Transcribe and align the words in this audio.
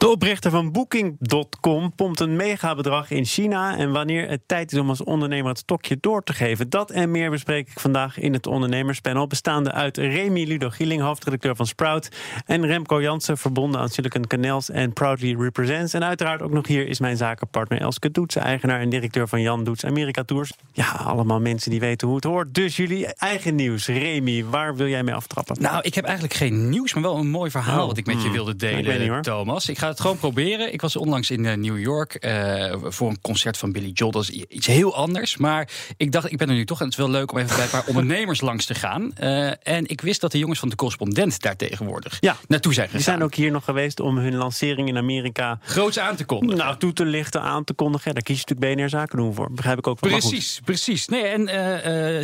De 0.00 0.08
oprichter 0.08 0.50
van 0.50 0.72
Booking.com 0.72 1.94
pompt 1.94 2.20
een 2.20 2.36
megabedrag 2.36 3.10
in 3.10 3.24
China. 3.24 3.76
En 3.76 3.92
wanneer 3.92 4.28
het 4.28 4.40
tijd 4.46 4.72
is 4.72 4.78
om 4.78 4.88
als 4.88 5.04
ondernemer 5.04 5.48
het 5.48 5.58
stokje 5.58 5.96
door 6.00 6.22
te 6.22 6.32
geven. 6.32 6.70
Dat 6.70 6.90
en 6.90 7.10
meer 7.10 7.30
bespreek 7.30 7.68
ik 7.68 7.80
vandaag 7.80 8.18
in 8.18 8.32
het 8.32 8.46
ondernemerspanel. 8.46 9.26
Bestaande 9.26 9.72
uit 9.72 9.96
Remy 9.96 10.44
Ludo 10.44 10.70
Gieling, 10.70 11.02
hoofdredacteur 11.02 11.56
van 11.56 11.66
Sprout. 11.66 12.08
En 12.46 12.66
Remco 12.66 13.02
Jansen, 13.02 13.38
verbonden 13.38 13.80
aan 13.80 13.88
Silicon 13.88 14.26
Canals 14.26 14.70
en 14.70 14.92
Proudly 14.92 15.36
Represents. 15.38 15.94
En 15.94 16.04
uiteraard 16.04 16.42
ook 16.42 16.52
nog 16.52 16.66
hier 16.66 16.88
is 16.88 17.00
mijn 17.00 17.16
zakenpartner 17.16 17.80
Elske 17.80 18.10
Doets, 18.10 18.36
eigenaar 18.36 18.80
en 18.80 18.88
directeur 18.88 19.28
van 19.28 19.40
Jan 19.40 19.64
Doets 19.64 19.84
Amerika 19.84 20.24
Tours. 20.24 20.52
Ja, 20.72 20.90
allemaal 20.90 21.40
mensen 21.40 21.70
die 21.70 21.80
weten 21.80 22.06
hoe 22.06 22.16
het 22.16 22.24
hoort. 22.24 22.54
Dus 22.54 22.76
jullie 22.76 23.14
eigen 23.14 23.54
nieuws. 23.54 23.86
Remy, 23.86 24.44
waar 24.44 24.76
wil 24.76 24.88
jij 24.88 25.02
mee 25.02 25.14
aftrappen? 25.14 25.56
Nou, 25.62 25.80
ik 25.82 25.94
heb 25.94 26.04
eigenlijk 26.04 26.34
geen 26.34 26.68
nieuws, 26.68 26.94
maar 26.94 27.02
wel 27.02 27.16
een 27.16 27.30
mooi 27.30 27.50
verhaal 27.50 27.80
Oh, 27.80 27.86
wat 27.86 27.96
ik 27.96 28.06
met 28.06 28.16
je 28.16 28.22
hmm. 28.22 28.32
wilde 28.32 28.50
Ik 28.50 28.58
delen, 28.58 29.12
niet. 29.12 29.22
Thomas. 29.22 29.68
Ik 29.68 29.78
ga 29.78 29.89
het 29.90 30.00
gewoon 30.00 30.18
proberen. 30.18 30.72
Ik 30.72 30.80
was 30.80 30.96
onlangs 30.96 31.30
in 31.30 31.46
eh, 31.46 31.56
New 31.56 31.78
York 31.78 32.14
eh, 32.14 32.74
voor 32.82 33.08
een 33.08 33.20
concert 33.20 33.56
van 33.56 33.72
Billy 33.72 33.90
Joel. 33.92 34.10
Dat 34.10 34.22
is 34.22 34.30
iets 34.30 34.66
heel 34.66 34.94
anders. 34.94 35.36
Maar 35.36 35.68
ik 35.96 36.12
dacht, 36.12 36.32
ik 36.32 36.38
ben 36.38 36.48
er 36.48 36.54
nu 36.54 36.64
toch 36.64 36.78
en 36.78 36.84
het 36.84 36.92
is 36.92 36.98
wel 37.00 37.10
leuk 37.10 37.32
om 37.32 37.38
even 37.38 37.56
bij 37.56 37.64
een 37.64 37.70
paar 37.70 37.86
ondernemers 37.94 38.40
langs 38.40 38.66
te 38.66 38.74
gaan. 38.74 39.12
Eh, 39.16 39.46
en 39.62 39.86
ik 39.88 40.00
wist 40.00 40.20
dat 40.20 40.32
de 40.32 40.38
jongens 40.38 40.58
van 40.58 40.68
de 40.68 40.76
correspondent 40.76 41.40
daar 41.42 41.56
tegenwoordig 41.56 42.16
Ja. 42.20 42.36
naartoe 42.48 42.74
zijn 42.74 42.86
gegaan. 42.86 43.02
Die 43.02 43.10
zijn 43.10 43.22
ook 43.22 43.34
hier 43.34 43.50
nog 43.50 43.64
geweest 43.64 44.00
om 44.00 44.18
hun 44.18 44.34
lancering 44.34 44.88
in 44.88 44.96
Amerika 44.96 45.58
groots 45.62 45.98
aan 45.98 46.16
te 46.16 46.24
kondigen. 46.24 46.56
nou, 46.56 46.76
toe 46.76 46.92
te 46.92 47.04
lichten, 47.04 47.42
aan 47.42 47.64
te 47.64 47.72
kondigen. 47.72 48.06
Ja, 48.08 48.12
daar 48.12 48.22
kies 48.22 48.40
je 48.40 48.44
natuurlijk 48.48 48.76
BNR 48.80 48.88
Zaken 48.88 49.18
doen 49.18 49.34
voor. 49.34 49.52
Begrijp 49.52 49.78
ik 49.78 49.86
ook 49.86 50.00
wel. 50.00 50.10
Precies, 50.10 50.60
precies. 50.64 51.08
Nee, 51.08 51.24
en 51.24 51.46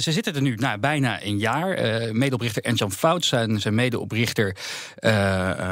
ze 0.02 0.12
zitten 0.12 0.34
er 0.34 0.42
nu 0.42 0.54
nou, 0.54 0.78
bijna 0.78 1.24
een 1.24 1.38
jaar. 1.38 1.70
Eh 1.70 2.12
medeoprichter 2.12 2.62
Ernst-Jan 2.62 2.92
Fout, 2.92 3.24
zijn, 3.24 3.60
zijn 3.60 3.74
medeoprichter 3.74 4.56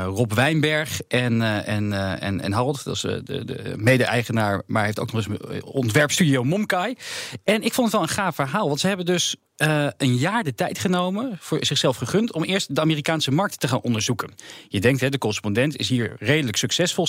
Rob 0.06 0.32
Wijnberg 0.32 1.00
en, 1.08 1.42
eh, 1.42 1.74
en, 1.92 2.20
eh, 2.20 2.28
en, 2.28 2.40
en 2.40 2.52
Harold. 2.52 2.84
Dat 2.84 2.94
is 2.94 3.04
eh, 3.04 3.16
de, 3.24 3.44
de 3.44 3.74
mede-eigenaar, 3.76 4.62
maar 4.66 4.84
heeft 4.84 5.00
ook 5.00 5.12
nog 5.12 5.26
eens 5.26 5.38
een 5.40 5.64
ontwerpstudio 5.64 6.44
Momkai. 6.44 6.96
En 7.44 7.62
ik 7.62 7.72
vond 7.72 7.86
het 7.86 7.96
wel 7.96 8.02
een 8.02 8.14
gaaf 8.14 8.34
verhaal, 8.34 8.68
want 8.68 8.80
ze 8.80 8.86
hebben 8.86 9.06
dus 9.06 9.36
eh, 9.56 9.86
een 9.96 10.16
jaar 10.16 10.44
de 10.44 10.54
tijd 10.54 10.78
genomen, 10.78 11.36
voor 11.40 11.64
zichzelf 11.64 11.96
gegund, 11.96 12.32
om 12.32 12.42
eerst 12.42 12.74
de 12.74 12.80
Amerikaanse 12.80 13.30
markt 13.30 13.60
te 13.60 13.68
gaan 13.68 13.80
onderzoeken. 13.80 14.34
Je 14.68 14.80
denkt, 14.80 15.00
hè, 15.00 15.08
de 15.08 15.18
correspondent 15.18 15.76
is 15.76 15.88
hier 15.88 16.16
redelijk 16.18 16.56
succesvol. 16.56 17.06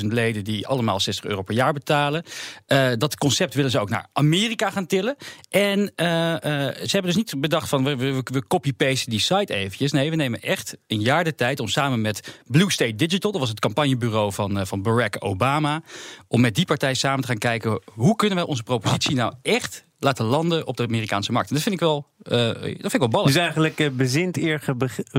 60.000 0.00 0.12
leden 0.12 0.44
die 0.44 0.66
allemaal 0.66 1.00
60 1.00 1.24
euro 1.24 1.42
per 1.42 1.54
jaar 1.54 1.72
betalen. 1.72 2.22
Eh, 2.66 2.88
dat 2.98 3.16
concept 3.16 3.54
willen 3.54 3.70
ze 3.70 3.78
ook 3.78 3.88
naar 3.88 4.06
Amerika 4.12 4.70
gaan 4.70 4.86
tillen. 4.86 5.16
En 5.50 5.92
eh, 5.94 6.06
ze 6.06 6.88
hebben 6.90 7.14
dus 7.14 7.16
niet 7.16 7.40
bedacht 7.40 7.68
van 7.68 7.84
we, 7.84 7.96
we, 7.96 8.22
we 8.24 8.46
copy-pasten 8.46 9.10
die 9.10 9.20
site 9.20 9.54
eventjes. 9.54 9.92
Nee, 9.92 10.10
we 10.10 10.16
nemen 10.16 10.40
echt 10.40 10.76
een 10.86 11.00
jaar 11.00 11.24
de 11.24 11.34
tijd 11.34 11.60
om 11.60 11.68
samen 11.68 12.00
met 12.00 12.40
Blue 12.46 12.70
State 12.70 12.94
Digital, 12.94 13.30
dat 13.30 13.40
was 13.40 13.50
het 13.50 13.60
campagnebureau 13.60 14.32
van, 14.32 14.66
van 14.66 14.82
Barack 14.82 15.16
Obama, 15.18 15.82
om 16.28 16.40
met 16.40 16.54
die 16.54 16.66
partij 16.66 16.94
samen 16.94 17.20
te 17.20 17.26
gaan 17.26 17.38
kijken 17.38 17.82
hoe 17.92 18.16
kunnen 18.16 18.36
wij 18.38 18.46
onze 18.46 18.62
propositie 18.62 19.14
nou 19.14 19.34
echt 19.42 19.84
laten 19.98 20.24
landen 20.24 20.66
op 20.66 20.76
de 20.76 20.82
Amerikaanse 20.82 21.32
markt. 21.32 21.48
En 21.48 21.54
dat 21.54 21.62
vind 21.62 21.74
ik 21.74 21.80
wel, 21.80 22.06
eh, 22.22 22.38
dat 22.38 22.60
vind 22.62 22.94
ik 22.94 23.00
wel 23.00 23.08
ballen. 23.08 23.26
Dus 23.26 23.36
eigenlijk 23.36 23.78
eh, 23.78 23.90
bezint 23.90 24.36
eer 24.36 24.62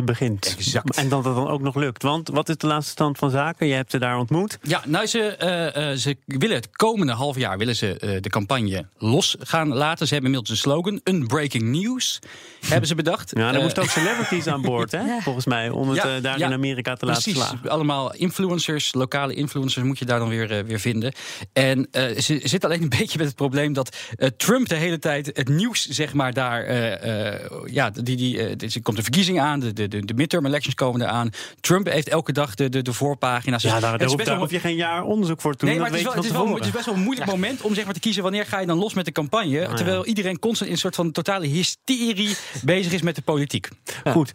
begint. 0.06 0.56
Exact. 0.58 0.98
En 0.98 1.10
dat 1.10 1.26
het 1.26 1.36
dan 1.36 1.48
ook 1.48 1.62
nog 1.62 1.76
lukt. 1.76 2.04
Want 2.04 2.30
wat 2.30 2.50
is 2.50 2.58
de 2.58 2.68
laatste 2.68 2.92
stand 2.92 3.18
van 3.18 3.30
zaken? 3.30 3.68
Je 3.68 3.74
hebt 3.74 3.92
ze 3.92 4.00
daar 4.00 4.18
ontmoet. 4.18 4.58
Ja, 4.62 4.84
nou, 4.86 5.06
ze, 5.06 5.20
eh, 5.20 5.92
eh, 5.92 5.98
ze 5.98 6.18
willen 6.26 6.56
het 6.56 6.70
komende 6.72 7.14
half 7.14 7.38
jaar 7.38 7.58
willen 7.58 7.76
ze, 7.76 7.98
eh, 7.98 8.22
de 8.22 8.30
campagne 8.30 8.86
los 8.98 9.36
gaan 9.40 9.68
laten. 9.68 10.08
Ze 10.08 10.14
hebben 10.14 10.32
inmiddels 10.32 10.60
een 10.60 10.70
slogan, 10.70 11.02
Unbreaking 11.04 11.64
News, 11.64 12.20
hebben 12.70 12.88
ze 12.88 12.96
bedacht. 12.96 13.32
Ja, 13.36 13.54
er 13.54 13.62
moesten 13.62 13.84
ook 13.84 13.90
celebrities 13.90 14.48
aan 14.48 14.62
boord, 14.62 14.92
hè? 14.92 15.04
volgens 15.22 15.46
mij. 15.46 15.70
Om 15.70 15.90
het 15.90 15.98
Ja, 15.98 16.20
daar 16.20 16.40
ja, 16.40 16.46
in 16.46 16.54
Amerika 16.54 16.96
te 16.96 17.06
laten 17.06 17.24
Precies, 17.24 17.42
slagen. 17.42 17.70
allemaal 17.70 18.14
influencers, 18.14 18.94
lokale 18.94 19.34
influencers 19.34 19.86
moet 19.86 20.00
je 20.00 20.06
daar 20.06 20.20
dan 20.20 20.30
weer, 20.30 20.66
weer 20.66 20.80
vinden. 20.80 21.14
En 21.54 21.88
eh, 21.92 22.18
ze 22.18 22.40
zit 22.44 22.66
alleen 22.66 22.82
een 22.82 22.90
beetje 23.00 23.18
met 23.18 23.28
het 23.28 23.36
probleem 23.36 23.74
dat 23.74 23.96
eh, 24.16 24.28
Trump 24.38 24.70
de 24.70 24.76
hele 24.78 25.00
tijd 25.00 25.26
het 25.34 25.50
nieuws, 25.50 25.88
zeg 25.88 26.14
maar, 26.14 26.34
daar. 26.34 26.64
eh, 26.64 27.50
ja, 27.66 27.90
die, 27.90 28.16
die, 28.16 28.40
eh, 28.40 28.56
dus 28.58 28.76
er 28.76 28.82
komt 28.82 28.98
de 28.98 29.04
verkiezing 29.04 29.40
aan, 29.40 29.60
de, 29.60 29.74
de, 29.74 29.88
de 29.88 30.14
midterm 30.14 30.46
elections 30.46 30.76
komen 30.76 31.02
eraan. 31.02 31.30
Trump 31.60 31.88
heeft 31.88 32.10
elke 32.10 32.32
dag 32.32 32.56
de, 32.56 32.70
de, 32.70 32.82
de 32.82 32.94
voorpagina's. 32.94 33.64
Ja, 33.64 33.80
daar, 33.80 33.98
daar, 33.98 34.18
daar 34.18 34.38
hoef 34.38 34.52
je 34.52 34.60
geen 34.60 34.76
jaar 34.76 35.04
onderzoek 35.04 35.42
voor 35.42 35.56
te 35.56 35.66
doen. 35.66 35.70
Nee, 35.70 35.80
maar 35.80 35.90
het 35.90 35.98
is, 35.98 36.04
wel, 36.04 36.14
het, 36.14 36.24
is 36.24 36.32
van 36.32 36.46
wel, 36.46 36.56
het 36.56 36.66
is 36.66 36.72
tevoren. 36.72 36.76
best 36.76 36.86
wel 36.86 36.96
een 36.96 37.04
moeilijk 37.04 37.30
moment 37.30 37.62
om 37.62 37.74
zeg 37.74 37.86
maar, 37.86 37.94
te 37.94 38.00
kiezen 38.00 38.24
wanneer 38.24 38.46
ga 38.46 38.60
je 38.60 38.66
dan 38.66 38.78
los 38.78 38.94
met 38.94 39.06
de 39.06 39.12
campagne. 39.12 39.74
terwijl 39.74 40.06
iedereen 40.06 40.40
constant 40.40 40.70
in 40.70 40.76
een 40.76 40.82
soort 40.82 40.96
van 40.96 41.12
totale 41.12 41.48
hysterie 41.48 42.36
bezig 42.64 42.92
is 42.92 43.02
met 43.02 43.16
de 43.16 43.22
politiek. 43.22 43.70
Goed. 44.12 44.32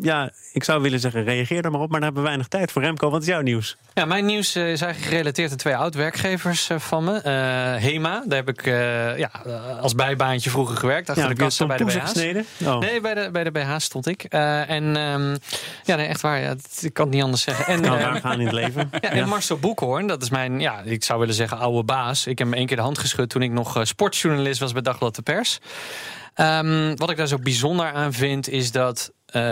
Ja, 0.00 0.32
ik 0.52 0.64
zou 0.64 0.82
willen 0.82 1.00
zeggen, 1.00 1.24
reageer 1.24 1.64
er 1.64 1.70
maar 1.70 1.80
op. 1.80 1.90
Maar 1.90 2.00
daar 2.00 2.08
hebben 2.12 2.22
we 2.22 2.28
weinig 2.28 2.48
tijd 2.48 2.72
voor. 2.72 2.82
Remco, 2.82 3.10
wat 3.10 3.22
is 3.22 3.28
jouw 3.28 3.40
nieuws? 3.40 3.76
Ja, 3.98 4.04
mijn 4.04 4.24
nieuws 4.24 4.54
eh, 4.54 4.70
is 4.70 4.80
eigenlijk 4.80 5.12
gerelateerd 5.12 5.50
aan 5.50 5.56
twee 5.56 5.76
oud-werkgevers 5.76 6.68
eh, 6.70 6.78
van 6.78 7.04
me. 7.04 7.18
Eh, 7.18 7.82
Hema, 7.82 8.22
daar 8.26 8.44
heb 8.44 8.48
ik 8.48 8.64
ja, 9.18 9.30
als 9.80 9.94
bijbaantje 9.94 10.50
vroeger 10.50 10.76
gewerkt. 10.76 11.08
Achter 11.08 11.24
Ja, 11.24 11.30
de 11.30 11.36
kassa 11.36 11.66
bij 11.66 11.76
de 11.76 11.90
gesneden? 11.90 12.46
Oh. 12.64 12.78
Nee, 12.78 13.00
bij 13.00 13.14
de, 13.14 13.28
bij 13.32 13.44
de 13.44 13.50
BH 13.50 13.76
stond 13.76 14.06
ik. 14.06 14.24
En 14.24 14.96
ehm, 14.96 15.36
ja, 15.84 15.96
nee, 15.96 16.06
echt 16.06 16.20
waar. 16.20 16.40
Ja, 16.40 16.54
ik 16.80 16.94
kan 16.94 17.04
het 17.04 17.14
niet 17.14 17.24
anders 17.24 17.42
zeggen. 17.42 17.66
En, 17.66 17.80
Nou, 17.80 17.98
daar 17.98 18.16
gaan 18.16 18.40
in 18.40 18.46
het 18.46 18.54
leven. 18.54 18.90
ja, 19.00 19.10
en 19.10 19.28
Marcel 19.28 19.58
Boekhoorn, 19.58 20.06
dat 20.06 20.22
is 20.22 20.30
mijn, 20.30 20.60
ja, 20.60 20.80
ik 20.84 21.04
zou 21.04 21.20
willen 21.20 21.34
zeggen, 21.34 21.58
oude 21.58 21.82
baas. 21.82 22.26
Ik 22.26 22.38
heb 22.38 22.46
hem 22.46 22.56
één 22.56 22.66
keer 22.66 22.76
de 22.76 22.82
hand 22.82 22.98
geschud 22.98 23.28
toen 23.28 23.42
ik 23.42 23.50
nog 23.50 23.80
sportjournalist 23.82 24.60
was 24.60 24.72
bij 24.72 24.82
Dagblad 24.82 25.14
de 25.14 25.22
Pers. 25.22 25.60
Ehm, 26.36 26.94
wat 26.96 27.10
ik 27.10 27.16
daar 27.16 27.26
zo 27.28 27.38
bijzonder 27.38 27.92
aan 27.92 28.12
vind, 28.12 28.48
is 28.48 28.70
dat. 28.72 29.14
eh, 29.26 29.42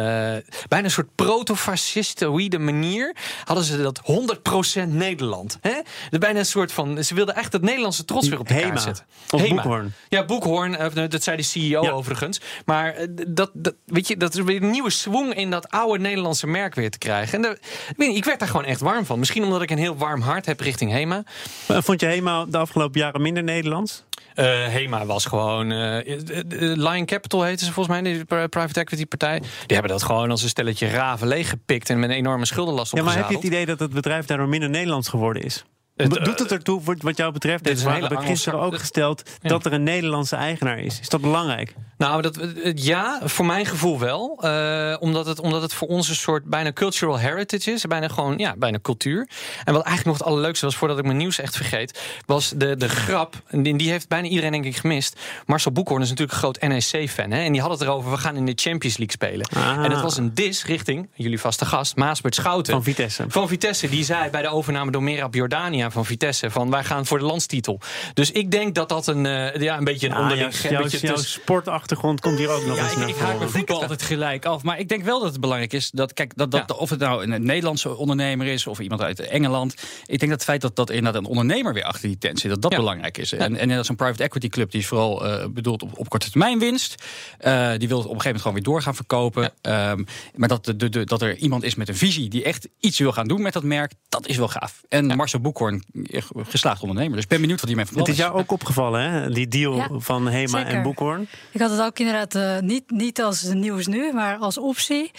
bijna 0.69 0.85
een 0.85 0.91
soort 0.91 1.15
proto-fascistoïde 1.15 2.59
manier 2.59 3.17
hadden 3.45 3.65
ze 3.65 3.83
dat 3.83 4.01
100% 4.05 4.93
Nederland. 4.93 5.59
Hè? 5.61 5.73
Dus 6.11 6.19
bijna 6.19 6.39
een 6.39 6.47
soort 6.47 6.73
van. 6.73 7.05
Ze 7.05 7.15
wilden 7.15 7.35
echt 7.37 7.53
het 7.53 7.63
Nederlandse 7.63 8.05
trots 8.05 8.29
weer 8.29 8.39
op 8.39 8.49
de 8.49 8.55
Hema. 8.55 8.69
kaart 8.69 8.81
zetten. 8.81 9.05
Of 9.31 9.41
Hema. 9.41 9.55
Boekhoorn. 9.55 9.93
Ja, 10.09 10.25
Boekhoorn, 10.25 10.77
eh, 10.77 11.09
dat 11.09 11.23
zei 11.23 11.37
de 11.37 11.43
CEO 11.43 11.83
Ja. 11.83 11.91
overigens. 11.91 12.41
Maar 12.65 12.95
eh, 12.95 13.07
dat, 13.29 13.51
dat, 13.53 13.75
weet 13.87 14.09
je, 14.09 14.17
dat 14.17 14.35
is 14.35 14.41
weer 14.41 14.63
een 14.63 14.71
nieuwe 14.71 14.91
swing 14.91 15.35
in 15.35 15.51
dat 15.51 15.69
oude 15.71 15.99
Nederlandse 16.03 16.47
merk 16.47 16.75
weer 16.75 16.91
te 16.91 16.99
krijgen. 16.99 17.45
En 17.45 17.51
ik, 17.51 17.59
weet 17.97 18.09
niet, 18.09 18.17
ik 18.17 18.25
werd 18.25 18.39
daar 18.39 18.49
gewoon 18.49 18.65
echt 18.67 18.81
warm 18.81 19.05
van. 19.07 19.19
Misschien 19.19 19.45
omdat 19.45 19.63
ik 19.63 19.71
een 19.71 19.79
heel 19.79 19.97
warm 19.97 20.21
hart 20.21 20.47
heb 20.47 20.61
richting 20.61 20.91
Hema. 20.91 21.23
Vond 21.69 22.01
je 22.01 22.07
helemaal 22.07 22.51
de 22.51 22.59
afgelopen 22.59 23.01
jaren 23.01 23.23
minder 23.23 23.43
Nederlands? 23.43 24.05
Eh, 24.35 24.45
Hema 24.67 25.07
was 25.07 25.25
gewoon. 25.25 25.73
eh, 25.73 25.99
eh, 25.99 26.45
Lion 26.77 27.05
Capital 27.05 27.43
heette 27.43 27.65
ze 27.65 27.73
volgens 27.73 28.01
mij, 28.01 28.13
die 28.13 28.25
pri- 28.25 28.49
private 28.49 28.81
equity 28.81 29.07
partij. 29.07 29.39
Die 29.39 29.49
hebben 29.77 29.91
dat 29.91 30.03
gewoon 30.03 30.31
als 30.31 30.43
een 30.43 30.49
stelletje 30.49 30.89
raven 30.89 31.27
leeggepikt 31.29 31.91
en 31.91 31.99
met 32.01 32.11
een 32.11 32.17
enorme 32.17 32.47
schuldenlast 32.47 32.93
Ja, 32.97 33.03
maar 33.03 33.15
heb 33.17 33.29
je 33.29 33.37
opgezadeld. 33.37 33.53
het 33.53 33.63
idee 33.63 33.77
dat 33.77 33.87
het 33.89 33.95
bedrijf 34.03 34.27
daardoor 34.27 34.49
minder 34.49 34.71
Nederlands 34.71 35.09
geworden 35.09 35.43
is? 35.43 35.65
Het, 35.97 36.17
eh, 36.17 36.25
Doet 36.25 36.39
het 36.39 36.53
ertoe, 36.53 36.81
voor- 36.81 36.97
wat 36.99 37.17
jou 37.17 37.33
betreft, 37.33 37.65
dit 37.65 37.77
is 37.79 37.85
een 37.85 37.93
hele 37.93 38.21
gisteren 38.21 38.61
ook 38.61 38.79
gesteld, 38.79 39.23
Ja. 39.41 39.49
dat 39.49 39.67
er 39.67 39.73
een 39.73 39.83
Nederlandse 39.83 40.37
eigenaar 40.37 40.79
is? 40.79 41.01
Is 41.01 41.09
dat 41.09 41.21
belangrijk? 41.21 41.75
Nou, 41.99 42.23
dat, 42.23 42.37
eh, 42.37 42.73
ja, 42.75 43.21
voor 43.25 43.47
mijn 43.47 43.67
gevoel 43.67 43.99
wel. 43.99 44.39
Eh, 44.41 44.97
omdat, 45.01 45.27
het, 45.27 45.41
omdat 45.41 45.63
het 45.63 45.75
voor 45.75 45.89
ons 45.89 46.09
een 46.09 46.15
soort 46.15 46.45
bijna 46.45 46.73
cultural 46.73 47.19
heritage 47.19 47.71
is. 47.71 47.85
Bijna 47.85 48.09
gewoon, 48.09 48.39
ja, 48.39 48.55
bijna 48.59 48.79
cultuur. 48.83 49.29
En 49.65 49.73
wat 49.73 49.83
eigenlijk 49.85 50.05
nog 50.05 50.19
het 50.19 50.27
allerleukste 50.27 50.65
was, 50.65 50.77
voordat 50.77 50.99
ik 50.99 51.05
mijn 51.05 51.17
nieuws 51.17 51.39
echt 51.39 51.57
vergeet, 51.57 52.01
was 52.27 52.53
de, 52.57 52.77
de 52.77 52.89
grap. 52.89 53.35
En 53.47 53.63
die, 53.63 53.77
die 53.77 53.91
heeft 53.91 54.09
bijna 54.09 54.29
iedereen 54.29 54.53
denk 54.53 54.65
ik 54.65 54.77
gemist. 54.77 55.21
Marcel 55.47 55.73
Boekhoorn 55.73 56.03
is 56.03 56.09
natuurlijk 56.09 56.33
een 56.33 56.43
groot 56.43 56.61
NEC-fan. 56.61 57.31
En 57.33 57.53
die 57.53 57.61
had 57.61 57.71
het 57.71 57.81
erover, 57.81 58.11
we 58.11 58.17
gaan 58.17 58.37
in 58.37 58.47
de 58.47 58.53
Champions 58.57 58.97
League 58.97 59.11
spelen. 59.17 59.47
Ah. 59.57 59.85
En 59.85 59.91
dat 59.91 60.03
was 60.03 60.17
een 60.17 60.35
dis 60.35 60.65
richting, 60.65 61.09
jullie 61.15 61.41
vaste 61.41 61.65
gast, 61.65 61.97
Maasbert 61.97 62.35
Schouten. 62.35 62.73
Van 62.73 62.83
Vitesse. 62.83 63.25
Van 63.29 63.49
Vitesse, 63.49 63.89
die 63.89 64.05
zei 64.05 64.31
bij 64.31 64.43
de 64.43 64.49
overname 64.49 64.91
door 64.91 65.03
Merab 65.03 65.35
Jordania 65.35 65.84
van 65.93 66.05
Vitesse... 66.07 66.51
van 66.51 66.71
wij 66.71 66.85
gaan 66.85 67.07
voor 67.07 67.19
de 67.19 67.25
landstitel. 67.25 67.81
Dus 68.15 68.31
ik 68.31 68.51
denk 68.51 68.75
dat 68.75 68.89
dat 68.89 69.07
een, 69.07 69.27
eh, 69.27 69.61
ja, 69.63 69.77
een 69.79 69.85
beetje 69.85 70.09
een 70.09 70.17
onderling... 70.17 70.55
jouw, 70.55 70.71
een 70.71 70.89
jouw, 70.89 70.89
tussen- 71.15 71.19
sportachtergrond 71.31 72.21
komt 72.21 72.39
hier 72.39 72.51
ook 72.51 72.67
nog 72.67 72.77
Ja, 72.77 72.83
eens 72.83 72.93
ik, 72.93 72.99
naar 72.99 73.09
ik 73.09 73.15
haak 73.15 73.23
voren. 73.25 73.39
mijn 73.39 73.51
voetbal 73.51 73.81
altijd 73.81 74.03
gelijk 74.03 74.45
af. 74.47 74.63
Maar 74.63 74.79
ik 74.79 74.89
denk 74.89 75.03
wel 75.05 75.21
dat 75.21 75.31
het 75.33 75.41
belangrijk 75.41 75.73
is 75.73 75.91
dat, 75.91 76.13
kijk, 76.13 76.33
dat, 76.37 76.51
dat, 76.51 76.77
of 76.77 76.91
het 76.91 76.99
nou 76.99 77.33
een 77.33 77.45
Nederlandse 77.45 77.97
ondernemer 77.97 78.47
is 78.47 78.67
of 78.67 78.79
iemand 78.79 79.01
uit 79.01 79.21
Engeland. 79.21 79.73
Ik 80.07 80.19
denk 80.19 80.21
dat 80.21 80.31
het 80.31 80.45
feit 80.45 80.61
dat, 80.61 80.77
dat 80.77 80.91
inderdaad 80.91 81.23
een 81.23 81.29
ondernemer 81.29 81.73
weer 81.75 81.85
achter 81.85 82.09
die 82.09 82.19
tent 82.19 82.39
zit, 82.41 82.51
dat 82.51 82.63
dat 82.63 82.71
Ja. 82.73 82.77
belangrijk 82.79 83.19
is. 83.19 83.33
En, 83.33 83.57
en 83.57 83.69
dat 83.69 83.79
is 83.81 83.89
een 83.89 83.97
private 83.97 84.23
equity 84.23 84.49
club 84.49 84.71
die 84.71 84.81
is 84.81 84.87
vooral 84.87 85.27
eh, 85.27 85.47
bedoeld 85.49 85.83
op, 85.83 85.99
op 85.99 86.09
korte 86.09 86.31
termijn 86.31 86.59
winst. 86.59 86.95
Eh, 87.39 87.71
die 87.79 87.89
wil 87.89 87.99
het 87.99 88.07
op 88.07 88.15
een 88.15 88.21
gegeven 88.21 88.25
moment 88.25 88.41
gewoon 88.41 88.55
weer 88.55 88.63
door 88.63 88.83
gaan 88.83 88.95
verkopen. 88.95 89.53
Ehm, 89.61 90.03
maar 90.35 90.49
dat, 90.49 90.65
de, 90.65 90.89
de, 90.89 91.05
dat 91.05 91.23
er 91.23 91.37
iemand 91.37 91.63
is 91.63 91.75
met 91.75 91.89
een 91.89 91.97
visie 91.97 92.29
die 92.29 92.45
echt 92.45 92.69
iets 92.81 92.99
wil 92.99 93.13
gaan 93.13 93.27
doen 93.27 93.43
met 93.43 93.53
dat 93.53 93.63
merk, 93.63 93.93
dat 94.09 94.27
is 94.27 94.37
wel 94.37 94.49
gaaf. 94.49 94.81
En 94.89 95.07
Marcel 95.07 95.41
Boekhoorn 95.41 95.74
een 95.93 96.47
geslaagd 96.47 96.81
ondernemer. 96.81 97.13
Dus 97.15 97.23
ik 97.23 97.29
ben 97.29 97.41
benieuwd 97.41 97.59
wat 97.61 97.69
hij 97.69 97.77
mij 97.77 97.87
van 97.87 97.99
Het 97.99 98.09
is 98.09 98.17
jou 98.17 98.39
ook 98.39 98.53
opgevallen, 98.53 99.11
hè? 99.11 99.31
Die 99.31 99.49
deal 99.49 99.77
Ja, 99.77 99.89
van 99.93 100.29
Hema 100.29 100.59
zeker. 100.59 100.75
en 100.75 100.83
Boekhoorn. 100.83 101.29
Ik 101.51 101.61
had 101.61 101.71
het 101.71 101.81
ook 101.81 101.99
inderdaad 101.99 102.35
eh, 102.35 102.59
niet, 102.59 102.91
niet 102.91 103.23
als 103.23 103.43
nieuws 103.43 103.87
nu, 103.87 104.13
maar 104.13 104.37
als 104.37 104.59
optie. 104.59 105.11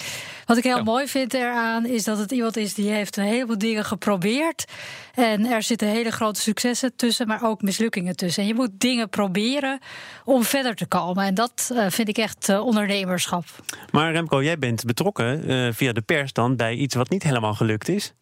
Wat 0.46 0.58
ik 0.58 0.64
heel 0.64 0.78
Ja. 0.78 0.84
mooi 0.84 1.08
vind 1.08 1.34
eraan 1.34 1.86
is 1.86 2.04
dat 2.04 2.18
het 2.18 2.32
iemand 2.32 2.58
is 2.58 2.74
die 2.74 2.90
heeft 2.90 3.18
een 3.18 3.24
heleboel 3.24 3.58
dingen 3.58 3.86
geprobeerd. 3.86 4.66
En 5.14 5.46
er 5.46 5.64
zitten 5.64 5.88
hele 5.88 6.12
grote 6.12 6.42
successen 6.42 6.96
tussen, 6.96 7.28
maar 7.28 7.44
ook 7.44 7.62
mislukkingen 7.62 8.16
tussen. 8.16 8.42
En 8.42 8.48
je 8.48 8.56
moet 8.56 8.72
dingen 8.78 9.10
proberen 9.10 9.80
om 10.26 10.44
verder 10.44 10.76
te 10.76 10.86
komen. 10.86 11.26
En 11.26 11.34
dat 11.34 11.72
eh, 11.76 11.86
vind 11.90 12.08
ik 12.08 12.18
echt 12.18 12.50
eh, 12.50 12.66
ondernemerschap. 12.66 13.44
Maar 13.92 14.12
Remco, 14.12 14.44
jij 14.44 14.58
bent 14.60 14.86
betrokken 14.86 15.48
eh, 15.48 15.74
via 15.74 15.92
de 15.94 16.02
pers 16.02 16.34
dan 16.34 16.56
bij 16.56 16.76
iets 16.76 16.96
wat 16.96 17.10
niet 17.10 17.24
helemaal 17.24 17.54
gelukt 17.54 17.90
is. 17.90 18.14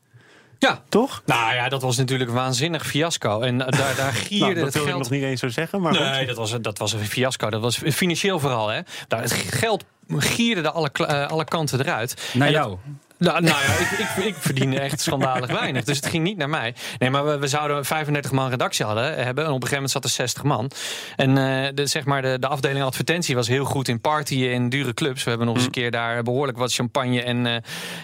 Ja. 0.64 0.82
Toch? 0.90 1.22
Nou 1.26 1.54
ja, 1.54 1.70
dat 1.70 1.82
was 1.82 1.98
natuurlijk 1.98 2.30
een 2.30 2.36
waanzinnig 2.36 2.86
fiasco. 2.86 3.42
En 3.42 3.58
daar, 3.58 3.72
daar 3.96 4.14
gierde 4.28 4.46
Nou, 4.46 4.54
dat 4.56 4.64
het 4.64 4.74
wil 4.74 4.84
ik 4.84 4.90
geld 4.90 5.02
nog 5.02 5.10
niet 5.10 5.24
eens 5.24 5.40
zo 5.40 5.48
zeggen. 5.50 5.82
Maar 5.82 5.92
Nee, 5.94 6.18
goed. 6.18 6.28
dat 6.28 6.38
was, 6.38 6.56
dat 6.62 6.78
was 6.78 6.94
een 6.94 7.06
fiasco. 7.06 7.50
Dat 7.50 7.62
was 7.62 7.78
financieel 7.78 8.40
vooral. 8.40 8.68
Hè. 8.68 8.80
Daar, 9.08 9.22
het 9.22 9.32
geld 9.32 9.84
gierde 10.18 10.62
de 10.62 10.72
alle, 10.72 10.90
eh, 10.92 11.28
alle 11.28 11.44
kanten 11.44 11.80
eruit. 11.80 12.30
Naar 12.34 12.48
En 12.48 12.54
dat- 12.54 12.64
jou. 12.64 12.78
Nou, 13.24 13.42
nou 13.42 13.64
ja, 13.64 13.74
ik, 13.74 13.90
ik, 14.18 14.24
ik 14.26 14.36
verdiende 14.40 14.80
echt 14.80 15.02
schandalig 15.02 15.52
weinig. 15.52 15.84
Dus 15.84 15.96
het 15.96 16.06
ging 16.06 16.24
niet 16.24 16.38
naar 16.38 16.50
mij. 16.50 16.74
Nee, 17.00 17.10
maar 17.10 17.26
we, 17.26 17.38
we 17.38 17.48
zouden 17.48 17.86
35 17.86 18.32
man 18.32 18.50
redactie 18.50 18.86
hadden, 18.86 19.04
hebben. 19.04 19.44
En 19.46 19.50
op 19.52 19.62
een 19.62 19.68
gegeven 19.68 19.74
moment 19.74 19.92
zat 19.92 20.04
er 20.04 20.10
60 20.10 20.44
man. 20.44 20.72
En 21.16 21.30
eh, 21.38 21.70
de, 21.74 21.86
zeg 21.86 22.06
maar 22.06 22.22
de, 22.22 22.38
de 22.40 22.48
afdeling 22.48 22.86
advertentie 22.86 23.36
was 23.36 23.48
heel 23.48 23.66
goed 23.66 23.88
in 23.88 24.02
partyen 24.02 24.54
en 24.54 24.70
dure 24.70 24.94
clubs. 24.94 25.24
We 25.24 25.30
hebben 25.30 25.48
nog 25.48 25.56
eens 25.56 25.66
een 25.66 25.72
keer 25.72 25.92
daar 25.92 26.24
behoorlijk 26.24 26.58
wat 26.58 26.74
champagne 26.74 27.24
en, 27.24 27.46
eh 27.46 27.56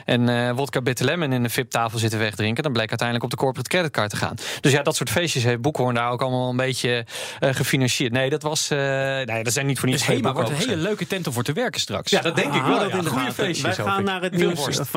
en 0.05 0.29
eh 0.29 0.51
wodka 0.51 0.81
bitter 0.81 1.05
lemon 1.05 1.33
in 1.33 1.43
de 1.43 1.49
VIP-tafel 1.49 1.99
zitten 1.99 2.19
wegdrinken. 2.19 2.63
Dan 2.63 2.73
bleek 2.73 2.89
uiteindelijk 2.89 3.25
op 3.25 3.31
de 3.31 3.37
corporate 3.37 3.69
creditcard 3.69 4.09
te 4.09 4.15
gaan. 4.15 4.35
Dus 4.61 4.71
ja, 4.71 4.81
dat 4.81 4.95
soort 4.95 5.09
feestjes 5.09 5.43
heeft 5.43 5.61
Boekhoorn 5.61 5.95
daar 5.95 6.09
ook 6.11 6.21
allemaal 6.21 6.49
een 6.49 6.55
beetje 6.55 7.05
gefinancierd. 7.39 8.11
Nee, 8.11 8.29
dat 8.29 8.41
was... 8.43 8.69
eh 8.69 8.77
nee, 9.25 9.43
dat 9.43 9.53
zijn 9.53 9.65
niet 9.65 9.79
voor 9.79 9.89
niets 9.89 10.05
Dus 10.05 10.15
Hema 10.15 10.33
wordt 10.33 10.49
een 10.49 10.55
hele 10.55 10.75
leuke 10.75 11.07
tent 11.07 11.27
om 11.27 11.33
voor 11.33 11.43
te 11.43 11.53
werken 11.53 11.79
straks. 11.81 12.11
Ja, 12.11 12.21
dat 12.21 12.35
denk 12.35 12.53
ik 12.53 12.61
Ah, 12.61 12.67
wel. 12.67 12.79
dat 12.79 12.89
Ja, 12.91 12.97
in 12.97 13.03
de 13.03 13.09
goede 13.09 13.33
feestjes. 13.33 13.75
Wij 13.77 13.85
gaan 13.85 13.99
ik. 13.99 14.05
naar 14.05 14.21
het 14.21 14.31
nieuws 14.35 14.59
worst. 14.59 14.87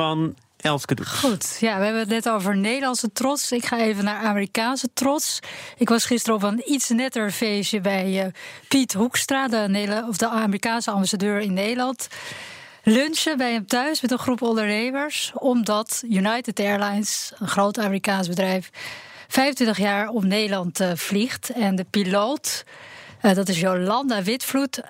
Elske. 0.63 0.97
Goed, 1.05 1.57
ja, 1.59 1.77
we 1.77 1.83
hebben 1.83 2.01
het 2.01 2.09
net 2.09 2.29
over 2.29 2.57
Nederlandse 2.57 3.11
trots. 3.11 3.51
Ik 3.51 3.65
ga 3.65 3.79
even 3.79 4.03
naar 4.03 4.23
Amerikaanse 4.23 4.87
trots. 4.93 5.39
Ik 5.77 5.89
was 5.89 6.05
gisteren 6.05 6.35
op 6.35 6.43
een 6.43 6.71
iets 6.71 6.89
netter 6.89 7.31
feestje 7.31 7.81
bij 7.81 8.23
eh, 8.23 8.31
Piet 8.67 8.93
Hoekstra, 8.93 9.47
de, 9.47 10.05
of 10.07 10.17
de 10.17 10.29
Amerikaanse 10.29 10.91
ambassadeur 10.91 11.39
in 11.39 11.53
Nederland. 11.53 12.07
Lunchen 12.83 13.37
bij 13.37 13.51
hem 13.51 13.67
thuis 13.67 14.01
met 14.01 14.11
een 14.11 14.17
groep 14.17 14.41
ondernemers, 14.41 15.31
omdat 15.35 16.03
United 16.09 16.59
Airlines, 16.59 17.31
een 17.39 17.47
groot 17.47 17.79
Amerikaans 17.79 18.27
bedrijf, 18.27 18.69
25 19.27 19.77
jaar 19.77 20.07
om 20.07 20.27
Nederland 20.27 20.79
eh, 20.79 20.91
vliegt. 20.95 21.49
En 21.49 21.75
de 21.75 21.85
piloot. 21.89 22.63
Eh, 23.23 23.35
dat 23.35 23.49
is 23.49 23.59
Jolanda 23.59 24.23
Witvloed 24.23 24.83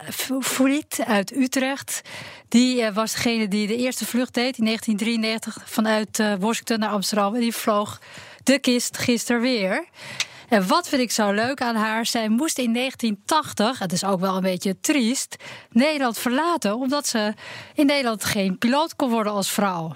uit 1.06 1.36
Utrecht. 1.36 2.02
Die 2.48 2.82
eh, 2.82 2.94
was 2.94 3.12
degene 3.12 3.48
die 3.48 3.68
de 3.68 3.76
eerste 3.76 4.06
vlucht 4.06 4.34
deed 4.34 4.58
in 4.58 4.66
1993 4.66 5.70
vanuit 5.70 6.20
eh, 6.20 6.34
Washington 6.40 6.80
naar 6.80 6.90
Amsterdam. 6.90 7.34
En 7.34 7.40
die 7.40 7.54
vloog 7.54 8.00
de 8.44 8.60
kist 8.60 8.98
gisteren 8.98 9.42
weer. 9.42 9.86
En 10.50 10.68
wat 10.68 10.88
vind 10.88 11.02
ik 11.02 11.12
zo 11.12 11.32
leuk 11.32 11.62
aan 11.62 11.76
haar? 11.76 12.06
Zij 12.06 12.30
moest 12.30 12.58
in 12.58 12.74
1980, 12.74 13.80
het 13.80 13.92
is 13.92 14.04
ook 14.04 14.20
wel 14.20 14.36
een 14.36 14.42
beetje 14.42 14.80
triest, 14.82 15.36
Nederland 15.70 16.18
verlaten. 16.18 16.76
Omdat 16.76 17.08
ze 17.08 17.34
in 17.74 17.86
Nederland 17.86 18.26
geen 18.26 18.58
piloot 18.58 18.96
kon 18.96 19.10
worden 19.10 19.34
als 19.34 19.52
vrouw. 19.52 19.94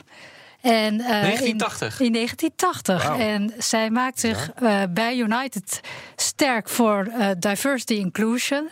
En, 0.67 0.99
eh, 1.01 1.21
1980? 1.21 1.99
In, 1.99 2.05
in 2.05 2.11
1980. 2.11 3.17
En 3.17 3.53
zij 3.57 3.89
maakt 3.89 4.19
zich 4.19 4.51
eh, 4.55 4.83
bij 4.89 5.17
United 5.17 5.81
sterk 6.15 6.69
voor 6.69 7.07
eh, 7.19 7.29
diversity 7.39 7.93
inclusion. 7.93 8.69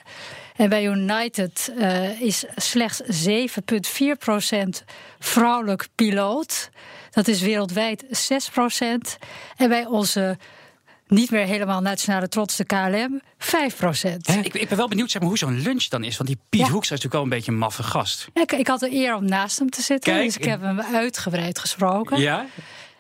En 0.56 0.70
bij 0.70 0.86
United 0.86 1.74
eh, 1.78 2.22
is 2.22 2.46
slechts 2.56 3.02
7,4% 3.28 4.84
vrouwelijk 5.20 5.88
piloot. 5.96 6.70
Dat 7.12 7.28
is 7.28 7.42
wereldwijd 7.42 8.04
6%. 8.04 8.08
En 9.58 9.70
bij 9.70 9.86
onze 9.86 10.38
niet 11.08 11.32
meer 11.32 11.46
helemaal 11.46 11.82
nationale 11.82 12.28
trots, 12.28 12.56
de 12.56 12.66
KLM, 12.66 13.22
5%. 13.22 13.48
Ik, 14.42 14.54
ik 14.54 14.68
ben 14.68 14.78
wel 14.78 14.88
benieuwd 14.88 15.12
zeg 15.12 15.22
maar, 15.22 15.30
hoe 15.30 15.38
zo'n 15.38 15.62
lunch 15.62 15.84
dan 15.84 16.04
is. 16.04 16.18
Want 16.18 16.30
die 16.30 16.40
Piet 16.50 16.62
Ja. 16.62 16.72
Hoekstra 16.72 16.96
is 16.96 17.04
natuurlijk 17.04 17.14
wel 17.14 17.24
een 17.24 17.30
beetje 17.30 17.52
een 17.52 17.58
maffe 17.58 17.84
gast. 17.84 18.28
Ik, 18.34 18.52
ik 18.52 18.68
had 18.68 18.80
de 18.80 18.94
eer 18.94 19.16
om 19.16 19.26
naast 19.26 19.60
hem 19.60 19.70
te 19.70 19.82
zitten, 19.82 20.14
Kijk, 20.14 20.26
dus 20.26 20.38
ik 20.38 20.44
heb 20.44 20.62
hem 20.62 20.82
uitgebreid 20.82 21.60
gesproken. 21.60 22.20
Ja? 22.20 22.46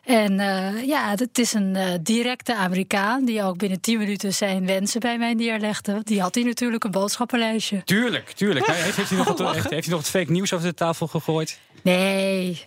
En 0.05 0.39
eh, 0.39 0.87
ja, 0.87 1.09
het 1.09 1.37
is 1.37 1.53
een 1.53 1.75
eh, 1.75 1.93
directe 2.01 2.55
Amerikaan 2.55 3.25
die 3.25 3.43
ook 3.43 3.57
binnen 3.57 3.81
10 3.81 3.97
minuten 3.97 4.33
zijn 4.33 4.65
wensen 4.65 4.99
bij 4.99 5.17
mij 5.17 5.33
neerlegde. 5.33 6.01
Die 6.03 6.21
had 6.21 6.35
hij 6.35 6.43
natuurlijk 6.43 6.83
een 6.83 6.91
boodschappenlijstje. 6.91 7.83
Tuurlijk, 7.83 8.31
tuurlijk. 8.31 8.65
Heeft, 8.71 8.95
heeft, 8.95 9.09
hij 9.09 9.17
nog 9.17 9.27
wat, 9.27 9.53
heeft, 9.53 9.69
heeft 9.69 9.85
hij 9.85 9.93
nog 9.93 10.01
wat 10.01 10.09
fake 10.09 10.31
nieuws 10.31 10.53
over 10.53 10.67
de 10.67 10.73
tafel 10.73 11.07
gegooid? 11.07 11.59
Nee, 11.81 12.65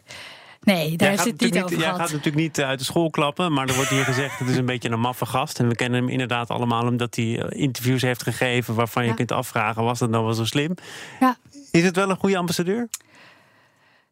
nee, 0.61 0.97
daar 0.97 1.09
gaat, 1.17 1.19
het 1.19 1.27
niet 1.27 1.41
natuurlijk 1.41 1.65
over 1.65 1.77
niet, 1.77 1.85
jij 1.87 1.95
gaat 1.95 1.99
natuurlijk 2.11 2.37
niet 2.37 2.59
eh, 2.59 2.67
uit 2.67 2.79
de 2.79 2.85
school 2.85 3.11
klappen, 3.11 3.53
maar 3.53 3.69
er 3.69 3.75
wordt 3.75 3.91
hier 3.91 4.05
gezegd 4.05 4.39
het 4.39 4.49
is 4.49 4.57
een 4.57 4.67
beetje 4.67 4.91
een 4.91 5.01
maffe 5.01 5.27
gast. 5.27 5.59
En 5.59 5.69
we 5.69 5.75
kennen 5.75 6.01
hem 6.01 6.09
inderdaad 6.11 6.51
allemaal 6.51 6.87
omdat 6.87 7.15
hij 7.17 7.41
eh, 7.43 7.61
interviews 7.63 8.03
heeft 8.03 8.23
gegeven 8.23 8.75
waarvan 8.75 9.03
je 9.03 9.09
Ja. 9.09 9.15
kunt 9.15 9.33
afvragen, 9.33 9.83
was 9.85 9.99
dat 9.99 10.11
nou 10.11 10.25
wel 10.25 10.35
zo 10.35 10.45
slim? 10.45 10.75
Ja. 11.21 11.37
Is 11.71 11.83
het 11.85 11.97
wel 11.97 12.11
een 12.11 12.17
goede 12.17 12.37
ambassadeur? 12.37 12.89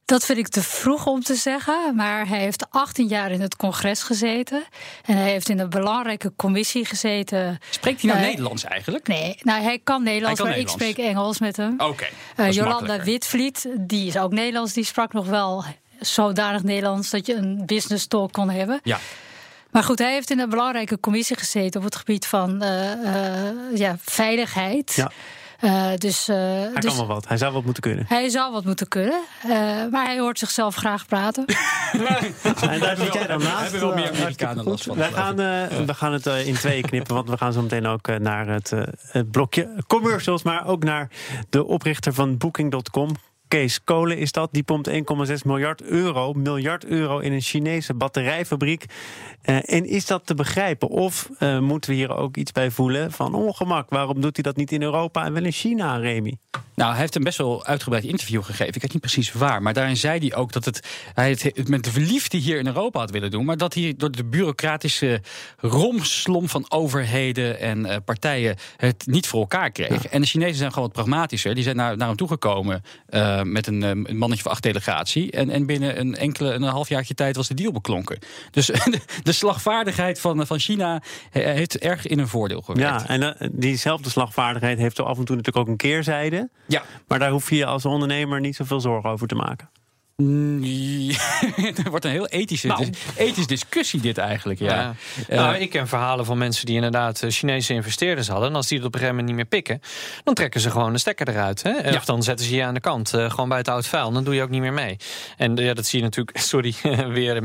Dat 0.05 0.25
vind 0.25 0.39
ik 0.39 0.49
te 0.49 0.63
vroeg 0.63 1.07
om 1.07 1.23
te 1.23 1.35
zeggen, 1.35 1.93
maar 1.97 2.29
hij 2.29 2.39
heeft 2.39 2.67
18 2.71 3.07
jaar 3.07 3.31
in 3.31 3.41
het 3.41 3.57
congres 3.57 4.03
gezeten. 4.03 4.65
En 5.05 5.17
hij 5.17 5.31
heeft 5.31 5.49
in 5.49 5.59
een 5.59 5.71
belangrijke 5.71 6.33
commissie 6.37 6.85
gezeten. 6.85 7.59
Spreekt 7.71 8.01
hij 8.03 8.11
nou 8.11 8.23
Eh, 8.23 8.29
Nederlands 8.29 8.65
eigenlijk? 8.65 9.07
Nee, 9.09 9.37
nou, 9.43 9.63
hij 9.63 9.79
kan 9.85 10.03
Nederlands, 10.03 10.39
Hij 10.39 10.47
kan 10.49 10.57
maar 10.57 10.57
Nederlands. 10.57 10.85
ik 10.85 10.95
spreek 10.97 11.07
Engels 11.07 11.39
met 11.39 11.57
hem. 11.57 11.75
Oké. 11.81 12.05
Eh, 12.05 12.11
dat 12.37 12.47
is 12.47 12.55
Jolanda. 12.55 13.03
Witvliet, 13.03 13.69
die 13.81 14.07
is 14.07 14.19
ook 14.19 14.33
Nederlands. 14.33 14.73
Die 14.73 14.85
sprak 14.85 15.13
nog 15.13 15.27
wel 15.27 15.65
zodanig 16.01 16.63
Nederlands 16.63 17.11
dat 17.11 17.27
je 17.27 17.35
een 17.35 17.63
business 17.67 18.07
talk 18.07 18.33
kon 18.33 18.51
hebben. 18.51 18.81
Ja. 18.83 18.99
Maar 19.71 19.83
goed, 19.85 19.99
hij 19.99 20.13
heeft 20.13 20.31
in 20.31 20.39
een 20.41 20.49
belangrijke 20.51 21.01
commissie 21.01 21.37
gezeten 21.37 21.81
op 21.81 21.87
het 21.87 21.97
gebied 21.97 22.27
van 22.27 22.63
eh, 22.63 22.93
eh, 22.93 23.55
ja, 23.75 23.97
veiligheid. 24.01 24.93
Ja. 24.95 25.11
Eh, 25.61 25.97
dus, 25.97 26.29
eh, 26.29 26.37
Hij 26.37 26.71
dus 26.75 26.85
kan 26.85 26.97
wel 26.97 27.07
wat. 27.07 27.29
Hij 27.29 27.37
zou 27.37 27.53
wat 27.53 27.65
moeten 27.65 27.83
kunnen. 27.83 28.05
hij 28.09 28.29
zou 28.29 28.53
wat 28.53 28.65
moeten 28.65 28.89
kunnen. 28.89 29.21
eh, 29.43 29.51
maar 29.91 30.05
hij 30.07 30.19
hoort 30.19 30.39
zichzelf 30.39 30.75
graag 30.75 31.07
praten. 31.07 31.45
En 32.71 32.81
daar 32.81 32.97
zit 32.97 33.13
jij 33.15 33.27
dan 33.27 33.43
naast. 33.43 33.63
hebben 33.63 33.81
wel 33.81 33.95
meer 33.95 34.11
Amerikanen 34.11 34.65
last 34.65 34.85
van, 34.85 34.95
geloof 34.95 35.13
gaan, 35.13 35.41
eh, 35.41 35.85
we 35.87 35.95
gaan 35.95 36.13
het 36.13 36.27
in 36.27 36.55
tweeën 36.55 36.83
knippen, 36.83 37.15
want 37.15 37.29
we 37.31 37.37
gaan 37.37 37.53
zo 37.53 37.63
meteen 37.63 37.87
ook 37.87 38.19
naar 38.19 38.47
het, 38.47 38.73
eh, 38.73 38.81
het 39.11 39.31
blokje 39.31 39.69
commercials, 39.87 40.43
maar 40.43 40.67
ook 40.67 40.85
naar 40.85 41.09
de 41.51 41.65
oprichter 41.67 42.15
van 42.15 42.37
Booking.com. 42.37 43.11
Kees 43.49 43.85
Kolen 43.85 44.19
is 44.19 44.33
dat. 44.33 44.49
Die 44.53 44.63
pompt 44.63 44.91
1,6 44.91 44.95
miljard 45.45 45.83
euro, 45.83 46.33
miljard 46.33 46.85
euro 46.85 47.19
in 47.19 47.33
een 47.33 47.41
Chinese 47.41 47.95
batterijfabriek. 47.95 48.85
Eh, 49.43 49.57
en 49.73 49.85
is 49.85 50.07
dat 50.07 50.27
te 50.27 50.35
begrijpen? 50.35 50.89
Of 50.89 51.31
eh, 51.39 51.59
moeten 51.59 51.91
we 51.91 51.97
hier 51.97 52.17
ook 52.17 52.37
iets 52.37 52.53
bij 52.53 52.71
voelen 52.71 53.13
van 53.13 53.35
ongemak? 53.35 53.91
Waarom 53.91 54.21
doet 54.21 54.37
hij 54.37 54.43
dat 54.43 54.57
niet 54.57 54.73
in 54.73 54.83
Europa 54.83 55.25
en 55.25 55.33
wel 55.33 55.45
in 55.45 55.53
China, 55.53 55.97
Remy? 55.97 56.37
Nou, 56.77 56.91
hij 56.91 57.01
heeft 57.01 57.15
een 57.15 57.23
best 57.23 57.39
wel 57.39 57.65
uitgebreid 57.65 58.05
interview 58.05 58.43
gegeven. 58.43 58.75
Ik 58.75 58.81
weet 58.81 58.93
niet 58.93 59.01
precies 59.01 59.33
waar. 59.33 59.63
Maar 59.63 59.73
daarin 59.73 59.97
zei 59.97 60.19
hij 60.19 60.35
ook 60.35 60.53
dat 60.53 60.65
het, 60.65 60.87
hij 61.15 61.31
het 61.31 61.69
met 61.69 61.85
de 61.85 62.01
liefde 62.01 62.37
hier 62.37 62.59
in 62.59 62.67
Europa 62.67 62.99
had 63.01 63.11
willen 63.11 63.31
doen. 63.31 63.45
Maar 63.45 63.57
dat 63.57 63.75
hij 63.75 63.95
door 63.97 64.11
de 64.11 64.25
bureaucratische 64.25 65.21
romslomp 65.57 66.51
van 66.51 66.65
overheden 66.69 67.61
en 67.61 67.87
eh, 67.87 67.97
partijen 68.05 68.57
het 68.77 69.07
niet 69.07 69.27
voor 69.27 69.41
elkaar 69.41 69.71
kreeg. 69.71 70.07
En 70.07 70.21
de 70.21 70.27
Chinezen 70.27 70.57
zijn 70.57 70.73
gewoon 70.73 70.85
wat 70.85 70.97
pragmatischer. 70.97 71.55
Die 71.55 71.65
zijn 71.65 71.77
naar, 71.77 71.97
naar 71.97 72.09
hem 72.09 72.17
toegekomen 72.17 72.83
eh, 73.37 73.43
met 73.43 73.67
een, 73.67 73.83
eh, 73.83 73.89
een 73.89 74.17
mannetje 74.17 74.43
van 74.43 74.53
acht 74.53 74.63
delegatie. 74.63 75.31
En, 75.31 75.51
en 75.51 75.67
binnen 75.67 76.01
een 76.01 76.15
enkele, 76.15 76.53
een 76.53 76.63
halfjaartje 76.63 77.15
tijd 77.15 77.37
was 77.37 77.49
de 77.49 77.55
deal 77.55 77.73
beklonken. 77.73 78.19
Dus 78.51 78.67
de, 78.95 79.01
de 79.23 79.33
slagvaardigheid 79.33 80.21
van, 80.21 80.47
van 80.47 80.59
China 80.59 81.03
eh, 81.33 81.45
heeft 81.45 81.79
erg 81.79 82.07
in 82.07 82.19
een 82.19 82.29
voordeel 82.29 82.61
gewerkt. 82.61 83.09
Ja, 83.09 83.09
en 83.09 83.51
diezelfde 83.53 84.11
slagvaardigheid 84.11 84.79
heeft 84.79 84.97
zo 84.97 85.03
af 85.03 85.19
en 85.19 85.25
toe 85.25 85.37
natuurlijk 85.37 85.67
ook 85.67 85.73
een 85.73 85.77
keerzijde. 85.77 86.49
ja. 86.67 86.83
Maar 87.09 87.19
daar 87.19 87.31
hoef 87.31 87.51
je 87.51 87.57
je 87.57 87.67
als 87.67 87.85
ondernemer 87.85 88.41
niet 88.41 88.57
zoveel 88.57 88.81
zorgen 88.81 89.11
over 89.11 89.27
te 89.27 89.35
maken. 89.35 89.69
Mm, 90.23 90.63
Het 91.55 91.89
wordt 91.91 92.05
een 92.05 92.11
heel 92.11 92.27
ethische, 92.27 92.67
Nou. 92.67 92.85
dis- 92.91 92.99
ethische 93.17 93.47
discussie 93.47 94.01
dit 94.01 94.19
eigenlijk. 94.19 94.59
Ja. 94.61 94.75
Ja. 94.75 94.95
Eh, 95.29 95.37
nou, 95.39 95.57
ik 95.57 95.71
ken 95.71 95.89
verhalen 95.89 96.25
van 96.25 96.39
mensen 96.39 96.67
die 96.67 96.75
inderdaad 96.75 97.23
eh, 97.23 97.31
Chinese 97.31 97.73
investeerders 97.73 98.29
hadden. 98.29 98.49
En 98.49 98.55
als 98.55 98.67
die 98.67 98.77
het 98.79 98.87
op 98.87 98.95
een 98.95 99.01
gegeven 99.01 99.19
moment 99.25 99.37
niet 99.37 99.51
meer 99.51 99.61
pikken, 99.61 99.81
dan 100.25 100.35
trekken 100.35 100.61
ze 100.61 100.71
gewoon 100.71 100.93
de 100.93 100.99
stekker 100.99 101.29
eruit. 101.29 101.63
Hè? 101.63 101.71
Ja. 101.71 101.97
Of 101.97 102.05
dan 102.05 102.23
zetten 102.23 102.47
ze 102.47 102.55
je 102.55 102.65
aan 102.65 102.75
de 102.75 102.81
kant, 102.81 103.15
eh, 103.15 103.31
gewoon 103.31 103.49
bij 103.49 103.59
het 103.59 103.69
oud 103.69 103.87
vuil. 103.87 104.13
Dan 104.13 104.25
doe 104.25 104.35
je 104.35 104.43
ook 104.43 104.51
niet 104.51 104.61
meer 104.61 104.73
mee. 104.73 104.97
En 105.37 105.57
ja, 105.57 105.75
dat 105.75 105.87
zie 105.87 105.99
je 105.99 106.05
natuurlijk, 106.05 106.39
sorry, 106.53 106.75
weer 107.09 107.37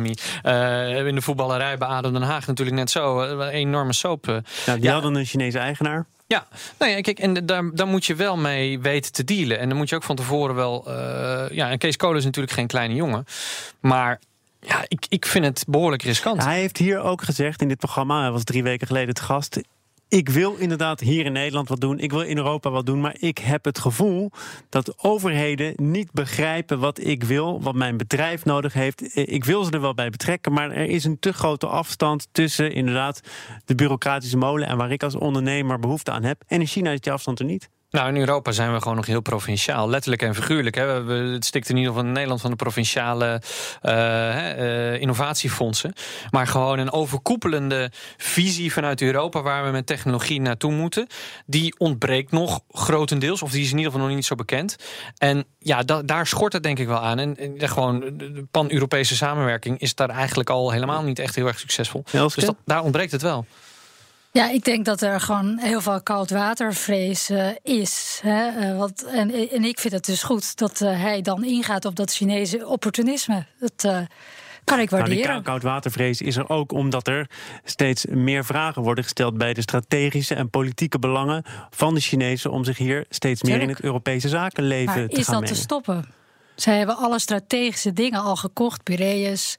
eh, 0.42 1.08
in 1.08 1.16
de 1.16 1.22
voetballerij 1.22 1.78
bij 1.78 1.88
ADO 1.88 2.12
Den 2.12 2.22
Haag 2.22 2.48
natuurlijk 2.48 2.78
net 2.78 2.90
zo. 2.90 3.20
een 3.22 3.50
enorme 3.50 3.94
soap. 3.94 4.26
Ja, 4.66 4.74
die 4.76 4.84
Ja. 4.84 4.94
hadden 4.94 5.16
een 5.16 5.26
Chinese 5.26 5.60
eigenaar. 5.60 6.06
Ja, 6.32 6.48
nou 6.80 6.92
ja, 6.92 7.02
kijk, 7.02 7.20
en 7.20 7.46
daar, 7.46 7.70
daar 7.74 7.88
moet 7.88 8.06
je 8.06 8.16
wel 8.16 8.38
mee 8.38 8.80
weten 8.80 9.12
te 9.12 9.24
dealen. 9.24 9.60
En 9.60 9.70
dan 9.70 9.78
moet 9.78 9.90
je 9.90 9.96
ook 9.96 10.04
van 10.04 10.16
tevoren 10.16 10.56
wel. 10.56 10.84
eh, 10.88 11.56
ja, 11.56 11.70
en 11.70 11.78
Kees 11.78 11.96
Kolen 11.96 12.18
is 12.18 12.26
natuurlijk 12.26 12.54
geen 12.54 12.68
kleine 12.68 12.94
jongen. 12.96 13.26
Maar 13.80 14.20
Ja, 14.60 14.86
ik, 14.88 15.06
ik 15.10 15.26
vind 15.26 15.46
het 15.46 15.64
behoorlijk 15.68 16.04
riskant. 16.04 16.44
Hij 16.44 16.60
heeft 16.60 16.78
hier 16.78 17.00
ook 17.00 17.22
gezegd 17.22 17.62
in 17.62 17.68
dit 17.68 17.78
programma, 17.78 18.22
hij 18.22 18.32
was 18.32 18.44
drie 18.44 18.64
weken 18.64 18.88
geleden 18.88 19.14
te 19.14 19.22
gast. 19.24 19.60
Ik 20.12 20.30
wil 20.30 20.56
inderdaad 20.56 21.00
hier 21.00 21.26
in 21.26 21.32
Nederland 21.32 21.70
wat 21.70 21.82
doen. 21.82 22.00
Ik 22.00 22.12
wil 22.12 22.22
in 22.22 22.38
Europa 22.38 22.70
wat 22.70 22.86
doen. 22.86 23.02
Maar 23.02 23.16
ik 23.20 23.38
heb 23.38 23.66
het 23.66 23.80
gevoel 23.80 24.32
dat 24.70 25.04
overheden 25.04 25.74
niet 25.76 26.12
begrijpen 26.12 26.80
wat 26.80 27.00
ik 27.00 27.24
wil, 27.24 27.62
wat 27.62 27.76
mijn 27.76 27.98
bedrijf 27.98 28.46
nodig 28.46 28.74
heeft. 28.74 29.18
Ik 29.18 29.46
wil 29.46 29.64
ze 29.64 29.72
er 29.72 29.82
wel 29.82 29.94
bij 29.94 30.10
betrekken, 30.10 30.54
maar 30.54 30.72
er 30.72 30.90
is 30.90 31.04
een 31.04 31.20
te 31.20 31.34
grote 31.34 31.68
afstand 31.68 32.28
tussen 32.32 32.72
inderdaad 32.72 33.22
de 33.66 33.76
bureaucratische 33.76 34.38
molen 34.38 34.68
en 34.68 34.78
waar 34.78 34.92
ik 34.92 35.04
als 35.04 35.16
ondernemer 35.16 35.80
behoefte 35.80 36.12
aan 36.12 36.24
heb. 36.24 36.44
En 36.48 36.60
in 36.60 36.68
China 36.68 36.92
is 36.92 37.02
die 37.02 37.12
afstand 37.12 37.40
er 37.40 37.46
niet. 37.46 37.70
Nou, 37.92 38.08
in 38.08 38.18
Europa 38.18 38.52
zijn 38.52 38.74
we 38.74 38.82
gewoon 38.82 38.96
nog 38.96 39.06
heel 39.06 39.22
provinciaal. 39.22 39.90
Letterlijk 39.90 40.22
en 40.22 40.36
figuurlijk. 40.36 40.76
Hè. 40.76 41.04
We, 41.04 41.14
het 41.14 41.46
stikt 41.46 41.70
in 41.70 41.76
ieder 41.76 41.92
geval 41.92 42.08
in 42.08 42.12
Nederland 42.12 42.42
van 42.42 42.50
de 42.50 42.56
provinciale 42.56 43.42
uh, 43.84 45.02
innovatiefondsen. 45.02 45.94
Maar 46.30 46.48
gewoon 46.48 46.80
een 46.80 46.92
overkoepelende 46.92 47.92
visie 48.18 48.74
vanuit 48.74 49.02
Europa... 49.02 49.42
waar 49.42 49.66
we 49.66 49.72
met 49.72 49.86
technologie 49.86 50.42
naartoe 50.42 50.72
moeten. 50.72 51.08
Die 51.46 51.76
ontbreekt 51.78 52.32
nog 52.32 52.60
grotendeels. 52.72 53.42
Of 53.42 53.52
die 53.52 53.64
is 53.64 53.72
in 53.72 53.78
ieder 53.78 53.92
geval 53.92 54.08
nog 54.08 54.16
niet 54.16 54.26
zo 54.26 54.36
bekend. 54.36 54.76
En 55.18 55.46
ja, 55.60 55.84
da 55.84 56.02
daar 56.02 56.28
schort 56.28 56.54
het 56.54 56.64
denk 56.64 56.80
ik 56.80 56.88
wel 56.88 57.00
aan. 57.00 57.20
En, 57.20 57.38
en 57.38 57.70
gewoon 57.70 58.00
de 58.00 58.46
pan-Europese 58.52 59.16
samenwerking... 59.16 59.80
is 59.80 59.96
daar 59.96 60.10
eigenlijk 60.10 60.50
al 60.50 60.72
helemaal 60.72 61.04
niet 61.04 61.20
echt 61.20 61.36
heel 61.36 61.48
erg 61.48 61.60
succesvol. 61.60 62.04
Dus 62.12 62.34
dat, 62.36 62.56
daar 62.66 62.84
ontbreekt 62.84 63.12
het 63.12 63.22
wel. 63.22 63.46
Ja, 64.32 64.50
ik 64.50 64.64
denk 64.64 64.86
dat 64.86 65.02
er 65.02 65.22
gewoon 65.22 65.58
heel 65.58 65.82
veel 65.82 66.02
koudwatervrees 66.02 67.30
uh, 67.30 67.48
is. 67.64 68.20
Hè? 68.24 68.72
Uh, 68.72 68.78
wat, 68.78 69.04
en, 69.04 69.50
en 69.50 69.64
ik 69.64 69.80
vind 69.80 69.94
het 69.94 70.06
dus 70.06 70.24
goed 70.24 70.58
dat 70.58 70.82
uh, 70.82 71.02
hij 71.02 71.22
dan 71.22 71.44
ingaat 71.44 71.86
op 71.86 71.96
dat 71.96 72.14
Chinese 72.14 72.68
opportunisme. 72.68 73.46
Dat 73.60 74.06
kan 74.64 74.80
ik 74.80 74.90
waarderen. 74.90 75.24
Nou, 75.24 75.34
die 75.34 75.44
koudwatervrees 75.44 76.22
is 76.22 76.36
er 76.36 76.50
ook 76.50 76.72
omdat 76.72 77.08
er 77.08 77.30
steeds 77.64 78.06
meer 78.06 78.46
vragen 78.46 78.82
worden 78.82 79.04
gesteld 79.04 79.38
bij 79.38 79.54
de 79.54 79.62
strategische 79.62 80.36
en 80.36 80.50
politieke 80.50 81.00
belangen 81.00 81.44
van 81.70 81.94
de 81.94 82.00
Chinezen 82.00 82.52
om 82.52 82.64
zich 82.64 82.78
hier 82.78 83.06
steeds 83.10 83.44
meer 83.44 83.62
in 83.62 83.70
het 83.70 83.82
Europese 83.82 84.30
zakenleven 84.30 84.86
maar 84.86 84.96
te 84.96 85.10
gaan 85.10 85.20
Is 85.20 85.26
dat 85.26 85.40
mengen. 85.40 85.56
te 85.56 85.62
stoppen? 85.62 86.06
Zij 86.56 86.78
hebben 86.78 86.98
alle 86.98 87.20
strategische 87.20 87.94
dingen 87.94 88.22
al 88.22 88.36
gekocht, 88.36 88.84
Piraeus 88.84 89.56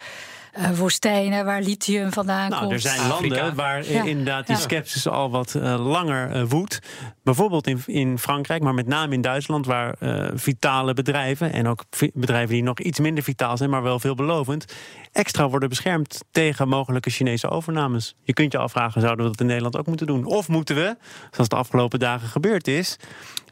uh, 0.59 0.71
woestijnen 0.71 1.45
waar 1.45 1.63
lithium 1.63 2.13
vandaan 2.13 2.51
nou, 2.51 2.61
komt. 2.61 2.73
Er 2.73 2.81
zijn 2.81 3.09
landen 3.09 3.55
waar 3.55 3.91
ja. 3.91 4.05
inderdaad 4.05 4.47
die 4.47 4.57
sceptisch 4.57 5.09
al 5.09 5.31
wat 5.31 5.55
uh, 5.55 5.87
langer 5.87 6.37
uh, 6.37 6.43
woedt. 6.49 6.79
Bijvoorbeeld 7.23 7.67
in, 7.67 7.83
in 7.87 8.19
Frankrijk, 8.19 8.63
maar 8.63 8.75
met 8.75 8.87
name 8.87 9.15
in 9.15 9.21
Duitsland, 9.21 9.67
waar 9.67 9.95
vitale 10.35 10.95
bedrijven 10.95 11.53
en 11.53 11.67
ook 11.67 11.85
bedrijven 12.15 12.55
die 12.55 12.63
nog 12.63 12.79
iets 12.79 12.99
minder 12.99 13.25
vitaal 13.25 13.57
zijn, 13.57 13.71
maar 13.71 13.83
wel 13.83 13.99
veelbelovend, 13.99 14.65
extra 15.13 15.49
worden 15.49 15.69
beschermd 15.69 16.25
tegen 16.31 16.69
mogelijke 16.69 17.11
Chinese 17.11 17.49
overnames. 17.49 18.17
Je 18.23 18.33
kunt 18.33 18.53
je 18.53 18.59
afvragen, 18.59 19.01
zouden 19.01 19.25
we 19.25 19.31
dat 19.31 19.41
in 19.41 19.47
Nederland 19.47 19.77
ook 19.77 19.87
moeten 19.87 20.07
doen? 20.07 20.25
Of 20.25 20.49
moeten 20.49 20.75
we, 20.75 20.97
zoals 21.31 21.49
de 21.49 21.57
afgelopen 21.57 21.99
dagen 21.99 22.29
gebeurd 22.29 22.69
is, 22.69 22.99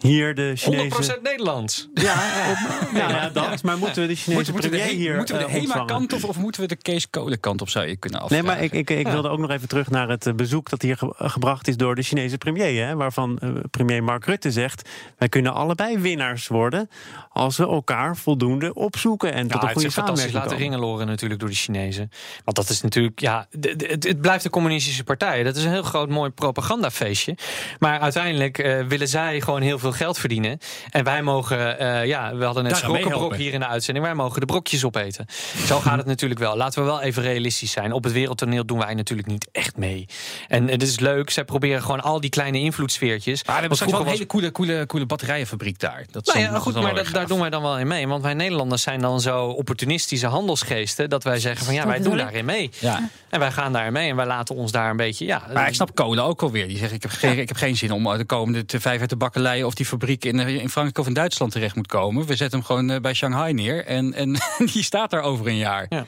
hier 0.02 0.35
de 0.35 0.52
Chinese... 0.57 1.16
100% 1.19 1.23
Nederlands. 1.23 1.88
Ja, 1.95 2.14
op, 2.50 2.88
ja, 2.95 3.09
ja, 3.09 3.28
dat. 3.28 3.62
Maar 3.62 3.78
moeten 3.78 4.02
we 4.02 4.09
de 4.09 4.14
Chinese 4.14 4.52
moeten, 4.52 4.71
premier 4.71 4.87
hier 4.87 5.16
Moeten 5.16 5.37
we 5.38 5.45
de 5.45 5.50
HEMA-kant 5.50 6.12
of, 6.12 6.25
of 6.25 6.38
moeten 6.38 6.61
we 6.61 6.66
de 6.66 6.76
Kees 6.76 7.11
Kolen-kant 7.11 7.61
op, 7.61 7.69
zou 7.69 7.87
je 7.87 7.97
kunnen 7.97 8.21
afvragen? 8.21 8.47
Nee, 8.47 8.54
maar 8.54 8.64
ik, 8.64 8.73
ik, 8.73 8.90
ik 8.90 9.09
wilde 9.09 9.28
ook 9.28 9.38
nog 9.38 9.50
even 9.50 9.69
terug 9.69 9.90
naar 9.90 10.09
het 10.09 10.37
bezoek 10.37 10.71
dat 10.71 10.83
hier 10.83 10.97
ge 10.97 11.12
gebracht 11.16 11.69
is 11.69 11.76
door 11.76 11.95
de 11.95 12.02
Chinese 12.02 12.38
premier. 12.38 12.87
Hè, 12.87 12.95
waarvan 12.95 13.38
uh, 13.42 13.50
premier 13.71 14.04
Mark 14.04 14.25
Rutte 14.25 14.50
zegt, 14.50 14.88
wij 15.19 15.28
kunnen 15.28 15.54
allebei 15.54 15.99
winnaars 15.99 16.49
worden 16.49 16.90
als 17.33 17.57
we 17.57 17.66
elkaar 17.66 18.16
voldoende 18.16 18.75
opzoeken 18.75 19.33
en 19.33 19.47
ja, 19.47 19.52
tot 19.52 19.62
een 19.62 19.73
goede 19.73 19.90
samenwerking 19.90 20.35
laten 20.35 20.57
ringeloren 20.57 21.07
natuurlijk 21.07 21.40
door 21.40 21.49
de 21.49 21.54
Chinezen. 21.54 22.11
Want 22.45 22.57
dat 22.57 22.69
is 22.69 22.80
natuurlijk, 22.80 23.21
ja, 23.21 23.47
het, 23.61 24.04
het 24.04 24.21
blijft 24.21 24.42
de 24.42 24.50
communistische 24.50 25.04
partij. 25.04 25.42
Dat 25.42 25.57
is 25.57 25.64
een 25.64 25.71
heel 25.71 25.83
groot 25.83 26.09
mooi 26.09 26.30
propagandafeestje. 26.30 27.37
Maar 27.78 28.00
uiteindelijk 28.00 28.59
uh, 28.59 28.87
willen 28.87 29.09
zij 29.09 29.40
gewoon 29.40 29.62
heel 29.62 29.78
veel 29.78 29.89
geld 29.92 30.18
verdienen. 30.18 30.59
En 30.90 31.04
wij 31.04 31.23
mogen, 31.23 31.82
uh, 31.82 32.06
ja, 32.06 32.35
we 32.35 32.44
hadden 32.44 32.62
net 32.62 32.76
schrokkenbrok 32.76 33.37
hier 33.37 33.52
in 33.52 33.61
de 33.61 33.66
uitzending. 33.66 34.06
Wij 34.06 34.14
mogen 34.14 34.40
de 34.40 34.47
brokjes 34.47 34.85
opeten. 34.85 35.26
Zo 35.66 35.78
gaat 35.78 35.97
het 35.97 36.06
natuurlijk 36.14 36.40
wel. 36.40 36.56
Laten 36.56 36.82
we 36.82 36.87
wel 36.87 37.00
even 37.00 37.23
realistisch 37.23 37.70
zijn. 37.70 37.92
Op 37.92 38.04
het 38.04 38.12
wereldtoneel 38.12 38.66
doen 38.66 38.78
wij 38.78 38.94
natuurlijk 38.94 39.28
niet 39.28 39.49
echt 39.52 39.76
mee. 39.76 40.06
En 40.49 40.68
het 40.68 40.82
is 40.82 40.99
leuk. 40.99 41.30
Zij 41.30 41.44
proberen 41.44 41.82
gewoon 41.82 42.00
al 42.00 42.20
die 42.20 42.30
kleine 42.30 42.59
invloedssfeertjes. 42.59 43.44
Maar 43.44 43.54
we 43.54 43.61
hebben 43.61 43.78
straks 43.78 43.92
wel 43.92 44.06
een 44.06 44.12
hele 44.12 44.26
coole, 44.26 44.52
coole, 44.52 44.87
coole 44.87 45.06
batterijenfabriek 45.06 45.78
daar. 45.78 46.04
Dat 46.11 46.26
nou 46.26 46.38
ja, 46.38 46.59
goed, 46.59 46.75
maar 46.75 46.94
dat, 46.94 47.06
daar 47.12 47.26
doen 47.26 47.40
wij 47.40 47.50
dan 47.50 47.62
wel 47.62 47.78
in 47.78 47.87
mee. 47.87 48.09
Want 48.09 48.23
wij 48.23 48.35
Nederlanders 48.35 48.82
zijn 48.82 49.00
dan 49.00 49.20
zo 49.20 49.47
opportunistische 49.47 50.26
handelsgeesten... 50.26 51.11
dat 51.11 51.25
wij 51.25 51.38
zeggen 51.38 51.64
van 51.64 51.75
ja, 51.75 51.87
wij 51.87 52.00
doen 52.00 52.16
daarin 52.16 52.44
mee. 52.44 52.70
Ja. 52.78 53.09
En 53.28 53.40
wij 53.40 53.52
gaan 53.52 53.73
daarin 53.73 53.92
mee 53.92 54.11
en 54.11 54.16
wij 54.16 54.26
laten 54.26 54.54
ons 54.54 54.73
daar 54.73 54.90
een 54.90 54.97
beetje... 54.97 55.25
Ja, 55.25 55.42
maar 55.52 55.68
ik 55.68 55.75
snap 55.75 55.94
Kolen 55.94 56.25
ook 56.25 56.42
alweer. 56.42 56.68
Die 56.68 56.78
zegt 56.78 56.92
ik 56.92 57.02
heb 57.02 57.11
geen, 57.11 57.38
ik 57.38 57.49
heb 57.49 57.56
geen 57.56 57.76
zin 57.76 57.92
om 57.92 58.16
de 58.16 58.25
komende 58.25 58.64
te 58.64 58.80
vijf 58.80 59.00
uit 59.00 59.11
de 59.11 59.16
bakkelei... 59.16 59.64
of 59.64 59.75
die 59.80 59.88
fabriek 59.88 60.25
in, 60.25 60.38
in 60.38 60.68
Frankrijk 60.68 60.99
of 60.99 61.06
in 61.06 61.12
Duitsland 61.12 61.52
terecht 61.52 61.76
moet 61.76 61.87
komen. 61.87 62.26
We 62.26 62.37
zetten 62.37 62.58
hem 62.58 62.66
gewoon 62.66 63.00
bij 63.02 63.14
Shanghai 63.14 63.52
neer 63.52 63.84
en, 63.84 64.14
en 64.14 64.32
die 64.72 64.82
staat 64.82 65.10
daar 65.10 65.22
over 65.22 65.46
een 65.46 65.56
jaar. 65.56 65.87
Ja. 65.88 66.06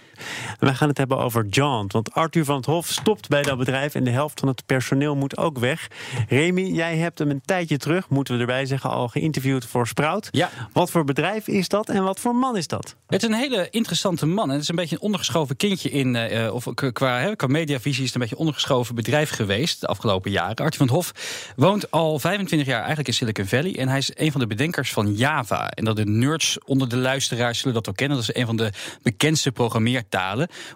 Wij 0.58 0.74
gaan 0.74 0.88
het 0.88 0.98
hebben 0.98 1.18
over 1.18 1.46
John. 1.46 1.86
Want 1.88 2.14
Arthur 2.14 2.44
van 2.44 2.56
het 2.56 2.66
Hof 2.66 2.86
stopt 2.86 3.28
bij 3.28 3.42
dat 3.42 3.58
bedrijf 3.58 3.94
en 3.94 4.04
de 4.04 4.10
helft 4.10 4.40
van 4.40 4.48
het 4.48 4.66
personeel 4.66 5.16
moet 5.16 5.36
ook 5.36 5.58
weg. 5.58 5.88
Remy, 6.28 6.62
jij 6.62 6.96
hebt 6.96 7.18
hem 7.18 7.30
een 7.30 7.42
tijdje 7.44 7.76
terug, 7.76 8.08
moeten 8.08 8.34
we 8.34 8.40
erbij 8.40 8.66
zeggen, 8.66 8.90
al 8.90 9.08
geïnterviewd 9.08 9.66
voor 9.66 9.86
Sprout. 9.86 10.28
Ja. 10.30 10.50
Wat 10.72 10.90
voor 10.90 11.04
bedrijf 11.04 11.48
is 11.48 11.68
dat 11.68 11.88
en 11.88 12.04
wat 12.04 12.20
voor 12.20 12.34
man 12.34 12.56
is 12.56 12.66
dat? 12.66 12.96
Het 13.06 13.22
is 13.22 13.28
een 13.28 13.34
hele 13.34 13.68
interessante 13.70 14.26
man. 14.26 14.46
En 14.46 14.52
het 14.52 14.62
is 14.62 14.68
een 14.68 14.76
beetje 14.76 14.96
een 14.96 15.02
ondergeschoven 15.02 15.56
kindje 15.56 15.90
in, 15.90 16.14
uh, 16.14 16.54
of 16.54 16.66
qua, 16.92 17.18
hè, 17.18 17.36
qua 17.36 17.46
mediavisie 17.46 18.00
is 18.00 18.06
het 18.06 18.14
een 18.14 18.20
beetje 18.20 18.34
een 18.34 18.40
ondergeschoven 18.40 18.94
bedrijf 18.94 19.30
geweest 19.30 19.80
de 19.80 19.86
afgelopen 19.86 20.30
jaren. 20.30 20.56
Arthur 20.56 20.76
van 20.76 20.86
het 20.86 20.94
Hof 20.94 21.12
woont 21.56 21.90
al 21.90 22.18
25 22.18 22.68
jaar 22.68 22.78
eigenlijk 22.78 23.08
in 23.08 23.14
Silicon 23.14 23.46
Valley. 23.46 23.78
En 23.78 23.88
hij 23.88 23.98
is 23.98 24.10
een 24.14 24.32
van 24.32 24.40
de 24.40 24.46
bedenkers 24.46 24.92
van 24.92 25.14
Java. 25.14 25.68
En 25.68 25.84
dat 25.84 25.96
de 25.96 26.04
nerds 26.04 26.58
onder 26.64 26.88
de 26.88 26.96
luisteraars 26.96 27.58
zullen 27.58 27.74
dat 27.74 27.88
ook 27.88 27.96
kennen. 27.96 28.16
Dat 28.16 28.28
is 28.28 28.34
een 28.34 28.46
van 28.46 28.56
de 28.56 28.70
bekendste 29.02 29.52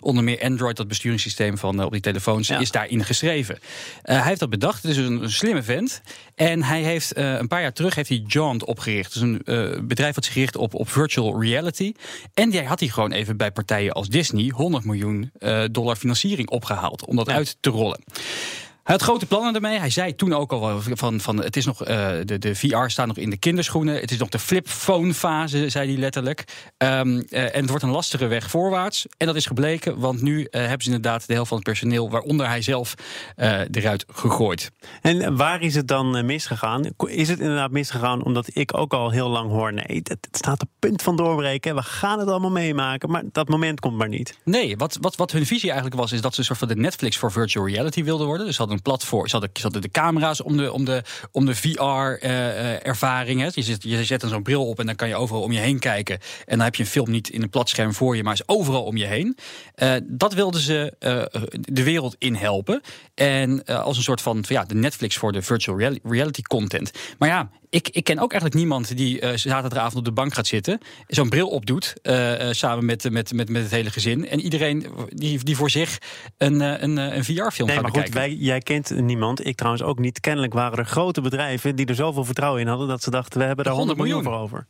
Onder 0.00 0.24
meer 0.24 0.42
Android, 0.42 0.76
dat 0.76 0.88
besturingssysteem 0.88 1.58
van 1.58 1.78
uh, 1.78 1.84
op 1.84 1.92
die 1.92 2.00
telefoons, 2.00 2.48
ja. 2.48 2.58
is 2.58 2.70
daarin 2.70 3.04
geschreven. 3.04 3.54
Uh, 3.54 3.60
hij 4.02 4.22
heeft 4.22 4.40
dat 4.40 4.50
bedacht. 4.50 4.82
Het 4.82 4.90
is 4.90 4.96
een, 4.96 5.22
een 5.22 5.30
slimme 5.30 5.62
vent. 5.62 6.00
En 6.34 6.62
hij 6.62 6.82
heeft 6.82 7.18
uh, 7.18 7.34
een 7.34 7.48
paar 7.48 7.60
jaar 7.60 7.72
terug 7.72 7.94
heeft 7.94 8.08
hij 8.08 8.24
Jaunt 8.26 8.64
opgericht. 8.64 9.12
Dus 9.12 9.22
een 9.22 9.42
bedrijf 9.88 10.14
dat 10.14 10.24
zich 10.24 10.34
richt 10.34 10.56
op, 10.56 10.74
op 10.74 10.90
virtual 10.90 11.42
reality. 11.42 11.92
En 12.34 12.50
die 12.50 12.62
had 12.62 12.80
hij 12.80 12.88
gewoon 12.88 13.12
even 13.12 13.36
bij 13.36 13.50
partijen 13.50 13.92
als 13.92 14.08
Disney 14.08 14.48
100 14.48 14.84
miljoen 14.84 15.30
dollar 15.70 15.96
financiering 15.96 16.48
opgehaald 16.48 17.04
om 17.04 17.16
dat 17.16 17.26
ja. 17.26 17.34
uit 17.34 17.56
te 17.60 17.70
rollen. 17.70 18.00
Hij 18.86 18.94
had 18.94 19.04
grote 19.04 19.26
plannen 19.26 19.54
ermee. 19.54 19.78
Hij 19.78 19.90
zei 19.90 20.14
toen 20.14 20.32
ook 20.32 20.52
al 20.52 20.80
van, 20.80 21.20
van 21.20 21.42
het 21.42 21.56
is 21.56 21.64
nog, 21.64 21.88
uh, 21.88 22.10
de, 22.24 22.38
de 22.38 22.54
VR 22.54 22.86
staat 22.86 23.06
nog 23.06 23.16
in 23.16 23.30
de 23.30 23.36
kinderschoenen. 23.36 24.00
Het 24.00 24.10
is 24.10 24.18
nog 24.18 24.28
de 24.28 24.38
flipphone 24.38 25.14
fase, 25.14 25.68
zei 25.68 25.88
hij 25.88 25.98
letterlijk. 26.00 26.44
Um, 26.78 27.08
uh, 27.08 27.42
en 27.54 27.60
het 27.60 27.68
wordt 27.68 27.84
een 27.84 27.90
lastige 27.90 28.26
weg 28.26 28.50
voorwaarts. 28.50 29.06
En 29.16 29.26
dat 29.26 29.36
is 29.36 29.46
gebleken, 29.46 29.98
want 29.98 30.22
nu 30.22 30.40
uh, 30.40 30.46
hebben 30.50 30.80
ze 30.80 30.86
inderdaad 30.86 31.26
de 31.26 31.32
helft 31.32 31.48
van 31.48 31.56
het 31.56 31.66
personeel, 31.66 32.10
waaronder 32.10 32.46
hij 32.46 32.62
zelf, 32.62 32.94
eruit 33.36 34.04
gegooid. 34.12 34.70
En 35.02 35.36
waar 35.36 35.62
is 35.62 35.74
het 35.74 35.88
dan 35.88 36.26
misgegaan? 36.26 36.84
Is 37.06 37.28
het 37.28 37.40
inderdaad 37.40 37.70
misgegaan 37.70 38.24
omdat 38.24 38.48
ik 38.52 38.76
ook 38.78 38.92
al 38.92 39.10
heel 39.10 39.28
lang 39.28 39.50
hoor, 39.50 39.72
nee, 39.72 39.96
het, 40.02 40.08
het 40.08 40.28
staat 40.30 40.62
op 40.62 40.68
punt 40.78 41.02
van 41.02 41.16
doorbreken. 41.16 41.74
We 41.74 41.82
gaan 41.82 42.18
het 42.18 42.28
allemaal 42.28 42.50
meemaken, 42.50 43.10
maar 43.10 43.22
dat 43.32 43.48
moment 43.48 43.80
komt 43.80 43.96
maar 43.96 44.08
niet. 44.08 44.38
Nee, 44.44 44.76
wat, 44.76 44.98
wat, 45.00 45.16
wat 45.16 45.32
hun 45.32 45.46
visie 45.46 45.70
eigenlijk 45.70 46.00
was, 46.00 46.12
is 46.12 46.20
dat 46.20 46.32
ze 46.32 46.38
een 46.38 46.46
soort 46.46 46.58
van 46.58 46.68
de 46.68 46.76
Netflix 46.76 47.16
voor 47.16 47.32
virtual 47.32 47.66
reality 47.66 48.04
wilden 48.04 48.26
worden. 48.26 48.46
Dus 48.46 48.56
hadden 48.56 48.75
een 48.76 48.82
platform. 48.82 49.28
Ze 49.28 49.38
hadden, 49.62 49.82
de 49.82 49.90
camera's 49.90 50.42
om 50.42 50.56
de, 50.56 50.72
om 50.72 50.84
de, 50.84 51.02
om 51.32 51.46
de 51.46 51.54
VR-ervaring. 51.54 53.40
Uh, 53.40 53.48
je, 53.50 53.62
zet, 53.62 53.82
je 53.82 54.04
zet 54.04 54.20
dan 54.20 54.30
zo'n 54.30 54.42
bril 54.42 54.68
op 54.68 54.78
en 54.78 54.86
dan 54.86 54.94
kan 54.94 55.08
je 55.08 55.16
overal 55.16 55.42
om 55.42 55.52
je 55.52 55.58
heen 55.58 55.78
kijken. 55.78 56.18
En 56.46 56.56
dan 56.56 56.60
heb 56.60 56.74
je 56.74 56.82
een 56.82 56.88
film 56.88 57.10
niet 57.10 57.28
in 57.28 57.42
een 57.42 57.50
platscherm 57.50 57.94
voor 57.94 58.16
je, 58.16 58.22
maar 58.22 58.32
is 58.32 58.48
overal 58.48 58.84
om 58.84 58.96
je 58.96 59.06
heen. 59.06 59.36
Uh, 59.76 59.94
dat 60.04 60.34
wilden 60.34 60.60
ze 60.60 60.94
de 61.60 61.82
wereld 61.82 62.16
in 62.18 62.34
helpen. 62.34 62.80
En 63.14 63.64
als 63.64 63.96
een 63.96 64.02
soort 64.02 64.20
van 64.20 64.44
ja, 64.48 64.64
de 64.64 64.74
Netflix 64.74 65.16
voor 65.16 65.32
de 65.32 65.42
virtual 65.42 65.78
reality 66.02 66.42
content. 66.42 66.90
Maar 67.18 67.28
ja, 67.28 67.50
ik, 67.70 67.88
ik, 67.88 68.04
ken 68.04 68.18
ook 68.18 68.30
eigenlijk 68.30 68.54
niemand 68.54 68.96
die 68.96 69.20
uh, 69.20 69.30
zaterdagavond 69.34 69.96
op 69.96 70.04
de 70.04 70.12
bank 70.12 70.34
gaat 70.34 70.46
zitten, 70.46 70.78
zo'n 71.06 71.28
bril 71.28 71.48
opdoet, 71.48 71.94
uh, 72.02 72.40
uh, 72.40 72.52
samen 72.52 72.84
met, 72.84 73.10
met, 73.10 73.32
met, 73.32 73.48
met 73.48 73.62
het 73.62 73.70
hele 73.70 73.90
gezin. 73.90 74.28
En 74.28 74.40
iedereen 74.40 74.86
die, 75.08 75.44
die 75.44 75.56
voor 75.56 75.70
zich 75.70 75.98
een, 76.36 76.60
een, 76.60 76.96
een 76.96 77.24
VR-film 77.24 77.66
nee, 77.66 77.76
gaat 77.76 77.82
maar 77.82 77.92
bekijken. 77.92 78.02
Goed, 78.02 78.12
wij, 78.12 78.34
jij 78.34 78.60
kent 78.60 79.00
niemand, 79.00 79.46
ik 79.46 79.56
trouwens 79.56 79.84
ook 79.84 79.98
niet. 79.98 80.20
Kennelijk 80.20 80.52
waren 80.52 80.78
er 80.78 80.86
grote 80.86 81.20
bedrijven 81.20 81.76
die 81.76 81.86
er 81.86 81.94
zoveel 81.94 82.24
vertrouwen 82.24 82.60
in 82.60 82.66
hadden 82.66 82.88
dat 82.88 83.02
ze 83.02 83.10
dachten, 83.10 83.40
we 83.40 83.46
hebben 83.46 83.64
daar 83.64 83.74
100 83.74 83.98
miljoen 83.98 84.22
voor 84.22 84.34
over. 84.34 84.66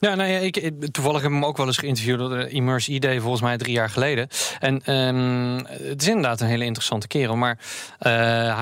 Ja, 0.00 0.14
nou 0.14 0.30
ja, 0.30 0.38
ik, 0.38 0.86
toevallig 0.90 1.22
heb 1.22 1.30
ik 1.30 1.36
hem 1.36 1.44
ook 1.44 1.56
wel 1.56 1.66
eens 1.66 1.76
geïnterviewd 1.76 2.18
door 2.18 2.28
de 2.28 2.48
Immerse 2.48 2.92
ID, 2.92 3.06
volgens 3.20 3.42
mij 3.42 3.56
drie 3.56 3.72
jaar 3.72 3.90
geleden. 3.90 4.28
En 4.58 4.94
um, 4.94 5.64
het 5.66 6.02
is 6.02 6.08
inderdaad 6.08 6.40
een 6.40 6.46
hele 6.46 6.64
interessante 6.64 7.06
kerel. 7.06 7.36
Maar 7.36 7.58
uh, 7.58 8.12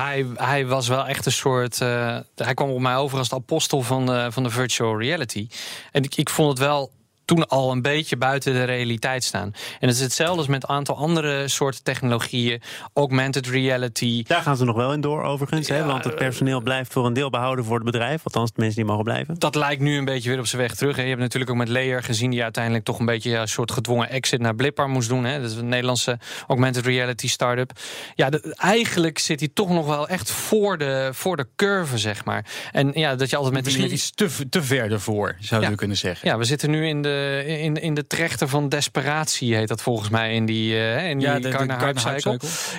hij, 0.03 0.25
hij 0.35 0.65
was 0.65 0.87
wel 0.87 1.07
echt 1.07 1.25
een 1.25 1.31
soort. 1.31 1.81
Uh, 1.81 2.17
hij 2.35 2.53
kwam 2.53 2.69
op 2.69 2.79
mij 2.79 2.95
over 2.95 3.17
als 3.17 3.29
de 3.29 3.35
apostel 3.35 3.81
van 3.81 4.05
de, 4.05 4.27
van 4.31 4.43
de 4.43 4.49
virtual 4.49 4.99
reality. 4.99 5.47
En 5.91 6.03
ik, 6.03 6.15
ik 6.15 6.29
vond 6.29 6.49
het 6.49 6.59
wel 6.59 6.91
toen 7.27 7.47
al 7.47 7.71
een 7.71 7.81
beetje 7.81 8.17
buiten 8.17 8.53
de 8.53 8.63
realiteit 8.63 9.23
staan. 9.23 9.53
En 9.79 9.87
het 9.87 9.95
is 9.95 10.01
hetzelfde 10.03 10.37
als 10.37 10.47
met 10.47 10.63
een 10.63 10.69
aantal 10.69 10.97
andere 10.97 11.47
soorten 11.47 11.83
technologieën. 11.83 12.61
Augmented 12.93 13.47
reality. 13.47 14.23
Daar 14.23 14.41
gaan 14.41 14.57
ze 14.57 14.65
nog 14.65 14.75
wel 14.75 14.93
in 14.93 15.01
door, 15.01 15.23
overigens. 15.23 15.67
hè? 15.69 15.83
Want 15.83 16.03
het 16.03 16.15
personeel 16.15 16.61
blijft 16.61 16.93
voor 16.93 17.05
een 17.05 17.13
deel 17.13 17.29
behouden 17.29 17.65
voor 17.65 17.75
het 17.75 17.85
bedrijf. 17.85 18.21
Althans, 18.23 18.49
de 18.49 18.55
mensen 18.61 18.75
die 18.75 18.85
mogen 18.85 19.03
blijven. 19.03 19.35
Dat 19.39 19.55
lijkt 19.55 19.81
nu 19.81 19.97
een 19.97 20.05
beetje 20.05 20.29
weer 20.29 20.39
op 20.39 20.47
zijn 20.47 20.61
weg 20.61 20.75
terug. 20.75 20.95
Hè. 20.95 21.01
Je 21.01 21.07
hebt 21.07 21.21
natuurlijk 21.21 21.51
ook 21.51 21.57
met 21.57 21.67
Layer 21.69 22.03
gezien... 22.03 22.29
die 22.31 22.43
uiteindelijk 22.43 22.83
toch 22.85 22.99
een 22.99 23.05
beetje 23.05 23.29
ja, 23.29 23.41
een 23.41 23.47
soort 23.47 23.71
gedwongen 23.71 24.09
exit 24.09 24.39
naar 24.41 24.55
Blippar 24.55 24.89
moest 24.89 25.09
doen. 25.09 25.23
Hè. 25.25 25.41
Dat 25.41 25.51
is 25.51 25.57
een 25.57 25.67
Nederlandse 25.69 26.19
augmented 26.47 26.85
reality 26.85 27.27
start-up. 27.27 27.71
Ja, 28.15 28.29
de- 28.29 28.53
eigenlijk 28.57 29.19
zit 29.19 29.39
hij 29.39 29.49
toch 29.53 29.69
nog 29.69 29.85
wel 29.85 30.07
echt 30.07 30.31
voor 30.31 30.77
de, 30.77 31.09
voor 31.13 31.37
de 31.37 31.47
curve, 31.55 31.97
zeg 31.97 32.25
maar. 32.25 32.45
En 32.71 32.91
ja, 32.93 33.15
dat 33.15 33.29
je 33.29 33.35
altijd 33.35 33.53
met 33.53 33.63
die... 33.65 33.73
Misschien 33.77 33.97
die- 34.15 34.27
iets 34.27 34.37
te, 34.39 34.49
te 34.49 34.63
ver 34.63 34.91
ervoor, 34.91 35.35
zouden 35.39 35.69
Ja. 35.69 35.75
we 35.75 35.79
kunnen 35.79 35.97
zeggen. 35.97 36.29
ja, 36.29 36.37
we 36.37 36.43
zitten 36.43 36.69
nu 36.69 36.87
in 36.87 37.01
de, 37.01 37.15
in, 37.45 37.75
in 37.75 37.93
de 37.93 38.07
trechter 38.07 38.47
van 38.47 38.69
desperatie, 38.69 39.55
heet 39.55 39.67
dat 39.67 39.81
volgens 39.81 40.09
mij, 40.09 40.33
in 40.33 40.45
die, 40.45 40.75
eh 40.75 41.09
in 41.09 41.17
die 41.17 41.27
Ja, 41.27 41.39
de. 41.39 41.49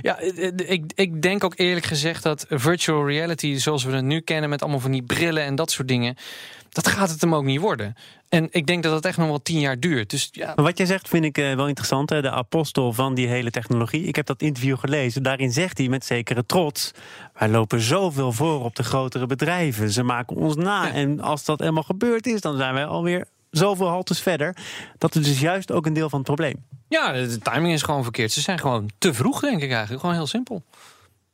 Ja, 0.03 0.19
eh, 0.19 0.71
ik, 0.71 0.93
ik 0.95 1.23
denk 1.23 1.45
ook 1.45 1.55
eerlijk 1.57 1.87
gezegd 1.87 2.23
dat 2.23 2.47
virtual 2.49 3.07
reality, 3.07 3.57
zoals 3.57 3.85
we 3.85 3.93
het 3.93 4.05
nu 4.05 4.21
kennen, 4.21 4.51
met 4.51 4.63
allemaal 4.63 4.81
van 4.81 4.91
die 4.91 5.03
brillen 5.03 5.43
en 5.43 5.55
dat 5.55 5.71
soort 5.71 5.89
dingen, 5.89 6.17
dat 6.71 6.89
gaat 6.89 7.11
het 7.11 7.21
hem 7.21 7.35
ook 7.35 7.45
niet 7.45 7.61
worden. 7.61 7.97
En 8.29 8.49
ik 8.51 8.67
denk 8.67 8.83
dat 8.83 8.93
het 8.93 9.05
echt 9.05 9.17
nog 9.17 9.29
wel 9.29 9.43
tien 9.43 9.61
jaar 9.61 9.81
duurt. 9.81 10.11
Dus 10.11 10.29
ja, 10.33 10.53
Maar 10.57 10.65
wat 10.65 10.79
jij 10.79 10.87
zegt 10.87 11.09
vind 11.09 11.25
ik 11.25 11.39
eh, 11.39 11.55
wel 11.55 11.69
interessant. 11.69 12.11
Hè? 12.11 12.23
De 12.23 12.31
apostel 12.31 12.93
van 12.93 13.15
die 13.15 13.29
hele 13.29 13.51
technologie. 13.51 14.05
Ik 14.05 14.17
heb 14.17 14.27
dat 14.27 14.43
interview 14.43 14.79
gelezen. 14.79 15.23
Daarin 15.23 15.53
zegt 15.53 15.79
hij 15.79 15.89
met 15.89 16.05
zekere 16.05 16.47
trots... 16.47 16.93
wij 17.35 17.49
lopen 17.49 17.81
zoveel 17.81 18.33
voor 18.33 18.65
op 18.65 18.77
de 18.77 18.83
grotere 18.83 19.27
bedrijven. 19.27 19.91
Ze 19.91 20.03
maken 20.03 20.37
ons 20.37 20.57
na. 20.57 20.85
Ja. 20.85 20.93
En 20.93 21.21
als 21.21 21.45
dat 21.45 21.61
helemaal 21.61 21.83
gebeurd 21.83 22.27
is... 22.27 22.41
dan 22.41 22.57
zijn 22.57 22.75
wij 22.75 22.87
alweer 22.87 23.27
zoveel 23.51 23.89
haltes 23.89 24.21
verder. 24.21 24.57
Dat 24.99 25.15
is 25.15 25.25
dus 25.25 25.41
juist 25.41 25.73
ook 25.73 25.87
een 25.87 25.93
deel 25.93 26.09
van 26.09 26.19
het 26.19 26.27
probleem. 26.27 26.65
ja, 26.89 27.13
de 27.13 27.39
timing 27.39 27.73
is 27.73 27.83
gewoon 27.83 28.03
verkeerd. 28.03 28.33
Ze 28.33 28.41
zijn 28.41 28.59
gewoon 28.59 28.91
te 28.99 29.15
vroeg, 29.15 29.41
denk 29.41 29.63
ik 29.63 29.71
eigenlijk. 29.71 30.01
Gewoon 30.01 30.17
heel 30.17 30.27
simpel. 30.27 30.63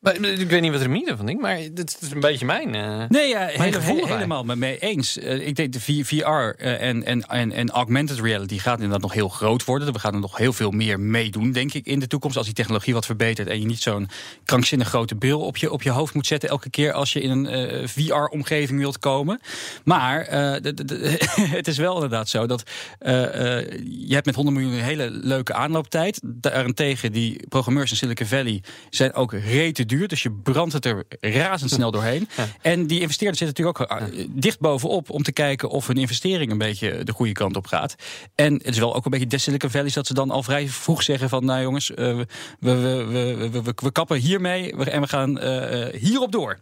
Maar, 0.04 0.14
Ik 0.24 0.50
weet 0.50 0.60
niet 0.60 0.72
wat 0.72 0.80
Remide 0.80 1.16
van 1.16 1.26
denkt, 1.26 1.42
maar 1.42 1.58
dit 1.72 1.98
is 2.00 2.10
een 2.10 2.20
beetje 2.20 2.44
mijn... 2.46 2.74
eh, 2.74 3.04
Nee, 3.08 3.28
ja, 3.28 3.46
hele, 3.46 3.72
gevoel 3.72 4.06
he- 4.06 4.12
helemaal 4.14 4.44
mee 4.44 4.78
eens. 4.78 5.18
Eh, 5.18 5.46
ik 5.46 5.56
denk 5.56 5.72
de 5.72 5.80
VR 5.80 6.24
eh, 6.26 6.88
en, 6.88 7.04
en, 7.04 7.22
en, 7.28 7.52
en 7.52 7.70
augmented 7.70 8.18
reality 8.20 8.58
gaat 8.58 8.74
inderdaad 8.74 9.00
nog 9.00 9.12
heel 9.12 9.28
groot 9.28 9.64
worden. 9.64 9.92
We 9.92 9.98
gaan 9.98 10.14
er 10.14 10.20
nog 10.20 10.36
heel 10.36 10.52
veel 10.52 10.70
meer 10.70 11.00
meedoen, 11.00 11.52
denk 11.52 11.72
ik, 11.74 11.86
in 11.86 11.98
de 11.98 12.06
toekomst. 12.06 12.36
Als 12.36 12.46
die 12.46 12.54
technologie 12.54 12.94
wat 12.94 13.06
verbetert 13.06 13.48
en 13.48 13.60
je 13.60 13.66
niet 13.66 13.80
zo'n 13.82 14.08
krankzinnig 14.44 14.88
grote 14.88 15.14
bril 15.14 15.40
op 15.40 15.56
je, 15.56 15.72
op 15.72 15.82
je 15.82 15.90
hoofd 15.90 16.14
moet 16.14 16.26
zetten 16.26 16.48
elke 16.48 16.70
keer 16.70 16.92
als 16.92 17.12
je 17.12 17.20
in 17.20 17.30
een 17.30 17.88
VR-omgeving 17.88 18.78
wilt 18.78 18.98
komen. 18.98 19.40
Maar 19.84 20.26
het 21.58 21.68
is 21.68 21.78
wel 21.78 21.94
inderdaad 21.94 22.28
zo 22.28 22.46
dat 22.46 22.62
je 22.98 24.06
hebt 24.14 24.26
met 24.26 24.34
100 24.34 24.56
miljoen 24.56 24.74
een 24.78 24.84
hele 24.84 25.10
leuke 25.10 25.54
aanlooptijd. 25.54 26.20
Daarentegen, 26.24 27.12
die 27.12 27.48
programmeurs 27.48 27.90
in 27.90 27.96
Silicon 27.96 28.26
Valley 28.26 28.62
zijn 28.90 29.14
ook 29.14 29.32
rete 29.32 29.86
duur. 29.96 30.08
Dus 30.08 30.22
je 30.22 30.30
brandt 30.30 30.72
het 30.72 30.84
er 30.84 31.04
razendsnel 31.20 31.90
doorheen. 31.90 32.28
En 32.62 32.86
die 32.86 33.00
investeerders 33.00 33.38
zitten 33.38 33.64
natuurlijk 33.64 33.92
ook 33.92 34.08
eh, 34.10 34.26
dicht 34.30 34.60
bovenop 34.60 35.10
om 35.10 35.22
te 35.22 35.32
kijken 35.32 35.68
of 35.68 35.86
hun 35.86 35.96
investering 35.96 36.50
een 36.50 36.58
beetje 36.58 37.04
de 37.04 37.12
goede 37.12 37.32
kant 37.32 37.56
op 37.56 37.66
gaat. 37.66 37.94
En 38.34 38.52
het 38.54 38.66
is 38.66 38.78
wel 38.78 38.94
ook 38.94 39.04
een 39.04 39.10
beetje 39.10 39.26
des 39.26 39.42
Silicon 39.42 39.70
Valley 39.70 39.90
dat 39.94 40.06
ze 40.06 40.14
dan 40.14 40.30
al 40.30 40.42
vrij 40.42 40.68
vroeg 40.68 41.02
zeggen 41.02 41.28
van 41.28 41.44
nou 41.44 41.62
jongens, 41.62 41.94
eh, 41.94 42.16
we, 42.60 42.74
we, 42.74 43.50
we, 43.50 43.62
we, 43.74 43.92
kappen 43.92 44.16
hiermee 44.16 44.72
en 44.72 45.00
we 45.00 45.08
gaan 45.08 45.38
eh, 45.38 46.00
hierop 46.00 46.32
door. 46.32 46.58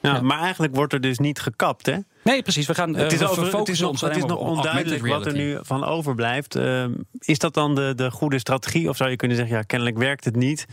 Ja, 0.00 0.20
Maar 0.20 0.40
eigenlijk 0.40 0.74
wordt 0.74 0.92
er 0.92 1.00
dus 1.00 1.18
niet 1.18 1.40
gekapt, 1.40 1.86
hè? 1.86 1.96
Nee, 2.24 2.42
precies. 2.42 2.66
We 2.66 2.74
gaan 2.74 2.94
Het 2.96 3.12
is, 3.12 3.22
over, 3.22 3.58
het 3.58 3.68
is 3.68 3.80
nog, 3.80 4.00
het 4.00 4.16
is 4.16 4.24
nog 4.24 4.38
onduidelijk 4.38 5.06
wat 5.06 5.26
er 5.26 5.32
nu 5.32 5.58
van 5.62 5.84
overblijft. 5.84 6.54
Ehm, 6.54 6.92
is 7.18 7.38
dat 7.38 7.54
dan 7.54 7.74
de, 7.74 7.92
de 7.96 8.10
goede 8.10 8.38
strategie? 8.38 8.88
Of 8.88 8.96
zou 8.96 9.10
je 9.10 9.16
kunnen 9.16 9.36
zeggen, 9.36 9.56
ja, 9.56 9.62
kennelijk 9.62 9.98
werkt 9.98 10.24
het 10.24 10.36
niet. 10.36 10.66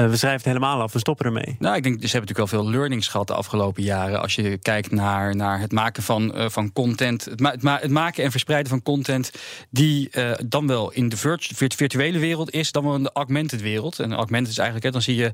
Eh, 0.00 0.08
we 0.08 0.16
schrijven 0.16 0.38
het 0.38 0.46
helemaal 0.46 0.80
af, 0.80 0.92
we 0.92 0.98
stoppen 0.98 1.26
ermee. 1.26 1.56
Nou, 1.58 1.76
ik 1.76 1.82
denk, 1.82 1.94
ze 1.94 2.00
hebben 2.10 2.20
natuurlijk 2.20 2.50
wel 2.50 2.60
veel 2.62 2.70
learnings 2.70 3.08
gehad 3.08 3.26
de 3.26 3.34
afgelopen 3.34 3.82
jaren. 3.82 4.20
Als 4.20 4.34
je 4.34 4.58
kijkt 4.58 4.90
naar, 4.90 5.36
naar 5.36 5.60
het 5.60 5.72
maken 5.72 6.02
van, 6.02 6.34
eh, 6.34 6.48
van 6.48 6.72
content. 6.72 7.24
Het, 7.24 7.40
ma- 7.40 7.50
het, 7.50 7.62
ma- 7.62 7.78
het 7.80 7.90
maken 7.90 8.24
en 8.24 8.30
verspreiden 8.30 8.70
van 8.70 8.82
content. 8.82 9.30
die 9.70 10.10
eh, 10.10 10.30
dan 10.46 10.66
wel 10.66 10.92
in 10.92 11.08
de 11.08 11.16
virtu- 11.16 11.54
virt- 11.54 11.74
virtuele 11.74 12.18
wereld 12.18 12.50
is, 12.50 12.72
dan 12.72 12.84
wel 12.84 12.94
in 12.94 13.02
de 13.02 13.10
augmented 13.12 13.60
wereld. 13.60 13.98
En 13.98 14.12
augmented 14.12 14.50
is 14.50 14.58
eigenlijk, 14.58 14.86
hè, 14.86 14.92
dan 14.92 15.02
zie 15.02 15.16
je. 15.16 15.32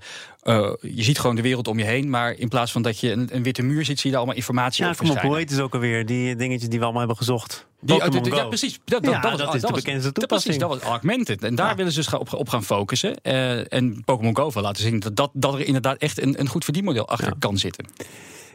je 0.94 1.02
ziet 1.02 1.18
gewoon 1.18 1.36
de 1.36 1.42
wereld 1.42 1.68
om 1.68 1.78
je 1.78 1.84
heen. 1.84 2.10
Maar 2.10 2.32
in 2.32 2.48
plaats 2.48 2.72
van 2.72 2.82
dat 2.82 3.00
je 3.00 3.12
een, 3.12 3.28
een 3.32 3.42
witte 3.42 3.62
muur 3.62 3.84
ziet, 3.84 3.96
zie 4.00 4.04
je 4.04 4.08
daar 4.10 4.16
allemaal 4.16 4.36
informatie 4.36 4.84
Ja, 4.84 4.90
op 4.90 4.96
kom 4.96 5.10
op, 5.10 5.18
hoe 5.18 5.36
heet 5.36 5.50
het 5.50 5.60
ook 5.60 5.74
alweer? 5.74 6.06
Die 6.06 6.36
dingetjes 6.36 6.68
die 6.68 6.78
we 6.78 6.84
allemaal 6.84 7.00
hebben 7.02 7.18
gezocht. 7.18 7.66
Die- 7.80 7.98
Pokémon 7.98 8.24
ja, 8.34 8.44
precies. 8.46 8.78
Dat, 8.84 9.02
dat, 9.02 9.12
Ja, 9.12 9.20
dat, 9.20 9.30
was- 9.30 9.40
dat 9.40 9.54
is 9.54 9.60
de 9.60 9.72
bekendste 9.72 10.02
dat- 10.12 10.14
toepassing. 10.14 10.56
Precies, 10.56 10.58
dat 10.58 10.82
was 10.82 10.90
augmented. 10.92 11.42
En 11.44 11.54
daar 11.54 11.68
Ja. 11.68 11.74
willen 11.74 11.92
ze 11.92 11.98
dus 11.98 12.14
op, 12.14 12.32
op 12.34 12.48
gaan 12.48 12.64
focussen. 12.64 13.16
Eh, 13.22 13.72
en 13.72 14.02
Pokémon 14.04 14.36
Go 14.36 14.50
wil 14.50 14.62
laten 14.62 14.82
zien 14.82 15.00
dat, 15.00 15.16
dat, 15.16 15.30
dat 15.32 15.54
er 15.54 15.60
inderdaad 15.66 15.96
echt 15.96 16.22
een, 16.22 16.40
een 16.40 16.48
goed 16.48 16.64
verdienmodel 16.64 17.08
achter 17.08 17.28
Ja. 17.28 17.34
kan 17.38 17.58
zitten. 17.58 17.86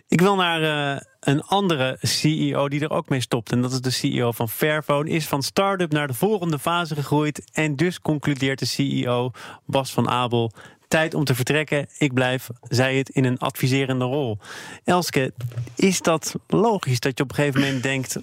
Ik 0.08 0.22
wil 0.22 0.36
naar 0.36 0.62
eh, 0.96 1.02
een 1.20 1.42
andere 1.44 1.98
CEO 2.02 2.70
die 2.70 2.80
er 2.82 2.90
ook 2.92 3.10
mee 3.10 3.22
stopt. 3.22 3.52
En 3.52 3.62
dat 3.62 3.72
is 3.72 3.82
de 3.82 3.90
CEO 3.90 4.32
van 4.32 4.50
Fairphone. 4.50 5.10
Is 5.10 5.28
van 5.28 5.44
start-up 5.44 5.92
naar 5.92 6.08
de 6.08 6.14
volgende 6.14 6.60
fase 6.60 6.96
gegroeid. 6.96 7.44
En 7.54 7.76
dus 7.76 8.00
concludeert 8.00 8.60
de 8.60 8.66
CEO 8.66 9.32
Bas 9.66 9.92
van 9.92 10.10
Abel. 10.10 10.52
Tijd 10.88 11.14
om 11.14 11.24
te 11.24 11.36
vertrekken. 11.36 11.88
Ik 11.98 12.14
blijf, 12.14 12.50
zei 12.62 12.98
het, 12.98 13.10
in 13.10 13.24
een 13.26 13.38
adviserende 13.40 14.06
rol. 14.06 14.38
Elske, 14.84 15.34
is 15.76 16.02
dat 16.02 16.36
logisch 16.48 17.00
dat 17.00 17.18
je 17.18 17.24
op 17.24 17.30
een 17.30 17.36
gegeven 17.36 17.62
moment 17.62 17.84
denkt... 17.84 18.18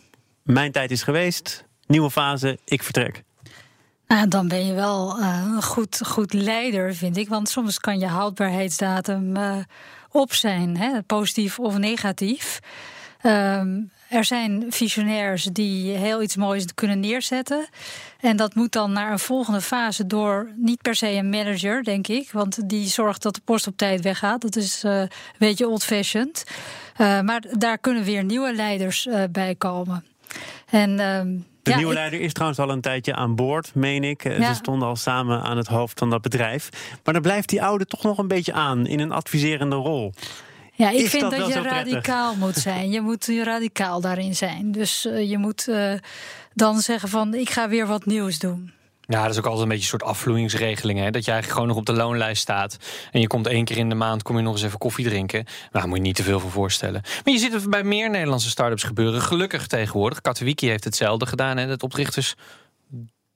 mijn 0.48 0.72
tijd 0.72 0.90
is 0.90 1.02
geweest, 1.02 1.64
nieuwe 1.86 2.10
fase, 2.10 2.58
ik 2.64 2.82
vertrek? 2.82 3.22
Nou, 4.06 4.28
dan 4.28 4.48
ben 4.48 4.66
je 4.66 4.72
wel 4.74 5.18
eh, 5.18 5.42
een 5.54 5.62
goed, 5.62 6.00
goed 6.06 6.32
leider, 6.32 6.94
vind 6.94 7.16
ik. 7.16 7.28
Want 7.28 7.48
soms 7.48 7.78
kan 7.78 7.98
je 7.98 8.06
houdbaarheidsdatum 8.06 9.36
eh, 9.36 9.56
op 10.10 10.32
zijn, 10.32 10.76
hè, 10.76 11.02
positief 11.02 11.58
of 11.58 11.78
negatief. 11.78 12.60
Ehm, 13.20 13.80
er 14.08 14.24
zijn 14.24 14.66
visionairs 14.68 15.44
die 15.44 15.96
heel 15.96 16.22
iets 16.22 16.36
moois 16.36 16.74
kunnen 16.74 17.00
neerzetten. 17.00 17.68
En 18.20 18.36
dat 18.36 18.54
moet 18.54 18.72
dan 18.72 18.92
naar 18.92 19.12
een 19.12 19.18
volgende 19.18 19.60
fase 19.60 20.06
door 20.06 20.52
niet 20.56 20.82
per 20.82 20.94
se 20.94 21.08
een 21.08 21.30
manager, 21.30 21.84
denk 21.84 22.08
ik. 22.08 22.30
Want 22.32 22.68
die 22.68 22.88
zorgt 22.88 23.22
dat 23.22 23.34
de 23.34 23.40
post 23.44 23.66
op 23.66 23.76
tijd 23.76 24.00
weggaat. 24.00 24.40
Dat 24.40 24.56
is 24.56 24.84
eh, 24.84 25.00
een 25.00 25.08
beetje 25.38 25.68
old-fashioned. 25.68 26.44
Maar 26.98 27.44
daar 27.58 27.78
kunnen 27.78 28.04
weer 28.04 28.24
nieuwe 28.24 28.54
leiders 28.54 29.08
bij 29.30 29.54
komen. 29.54 30.04
En, 30.70 31.00
ehm, 31.00 31.36
De 31.62 31.70
ja, 31.70 31.76
nieuwe 31.76 31.92
ik- 31.92 31.98
leider 31.98 32.20
is 32.20 32.32
trouwens 32.32 32.60
al 32.60 32.70
een 32.70 32.80
tijdje 32.80 33.14
aan 33.14 33.34
boord, 33.34 33.74
meen 33.74 34.04
ik. 34.04 34.24
Eh, 34.24 34.38
Ja. 34.38 34.48
Ze 34.48 34.54
stonden 34.54 34.88
al 34.88 34.96
samen 34.96 35.42
aan 35.42 35.56
het 35.56 35.66
hoofd 35.66 35.98
van 35.98 36.10
dat 36.10 36.22
bedrijf. 36.22 36.68
Maar 37.04 37.14
dan 37.14 37.22
blijft 37.22 37.48
die 37.48 37.62
oude 37.62 37.86
toch 37.86 38.02
nog 38.02 38.18
een 38.18 38.28
beetje 38.28 38.52
aan 38.52 38.86
in 38.86 39.00
een 39.00 39.12
adviserende 39.12 39.76
rol. 39.76 40.12
Ja, 40.74 40.90
ik 40.90 40.98
Is 40.98 41.10
vind 41.10 41.30
dat 41.30 41.46
je 41.48 41.62
radicaal 41.62 42.34
moet 42.34 42.56
zijn. 42.56 42.90
Je 42.90 43.00
moet 43.00 43.26
radicaal 43.44 44.00
daarin 44.00 44.34
zijn. 44.36 44.72
Dus 44.72 45.06
eh, 45.06 45.30
je 45.30 45.38
moet 45.38 45.68
eh, 45.68 45.92
dan 46.54 46.78
zeggen 46.80 47.08
van 47.08 47.34
ik 47.34 47.50
ga 47.50 47.68
weer 47.68 47.86
wat 47.86 48.06
nieuws 48.06 48.38
doen. 48.38 48.72
Ja, 49.10 49.22
dat 49.22 49.30
is 49.30 49.38
ook 49.38 49.44
altijd 49.44 49.62
een 49.62 49.68
beetje 49.68 49.82
een 49.82 49.88
soort 49.98 50.02
afvloeingsregeling. 50.02 50.98
Hè? 50.98 51.10
Dat 51.10 51.24
je 51.24 51.30
eigenlijk 51.30 51.52
gewoon 51.60 51.68
nog 51.68 51.76
op 51.76 51.86
de 51.86 52.02
loonlijst 52.02 52.42
staat. 52.42 52.76
En 53.10 53.20
je 53.20 53.26
komt 53.26 53.46
één 53.46 53.64
keer 53.64 53.76
in 53.76 53.88
de 53.88 53.94
maand 53.94 54.22
kom 54.22 54.36
je 54.36 54.42
nog 54.42 54.52
eens 54.52 54.62
even 54.62 54.78
koffie 54.78 55.04
drinken. 55.04 55.44
Nou, 55.44 55.68
daar 55.70 55.88
moet 55.88 55.96
je 55.96 56.02
niet 56.02 56.16
te 56.16 56.22
veel 56.22 56.40
voor 56.40 56.50
voorstellen. 56.50 57.00
Maar 57.24 57.34
je 57.34 57.38
ziet 57.40 57.52
het 57.52 57.70
bij 57.70 57.84
meer 57.84 58.10
Nederlandse 58.10 58.48
start-ups 58.50 58.82
gebeuren. 58.82 59.20
Gelukkig 59.22 59.66
tegenwoordig. 59.66 60.20
Katowiki 60.20 60.68
heeft 60.68 60.84
hetzelfde 60.84 61.26
gedaan. 61.26 61.56
Hè? 61.56 61.66
Het 61.66 61.82
oprichters 61.82 62.34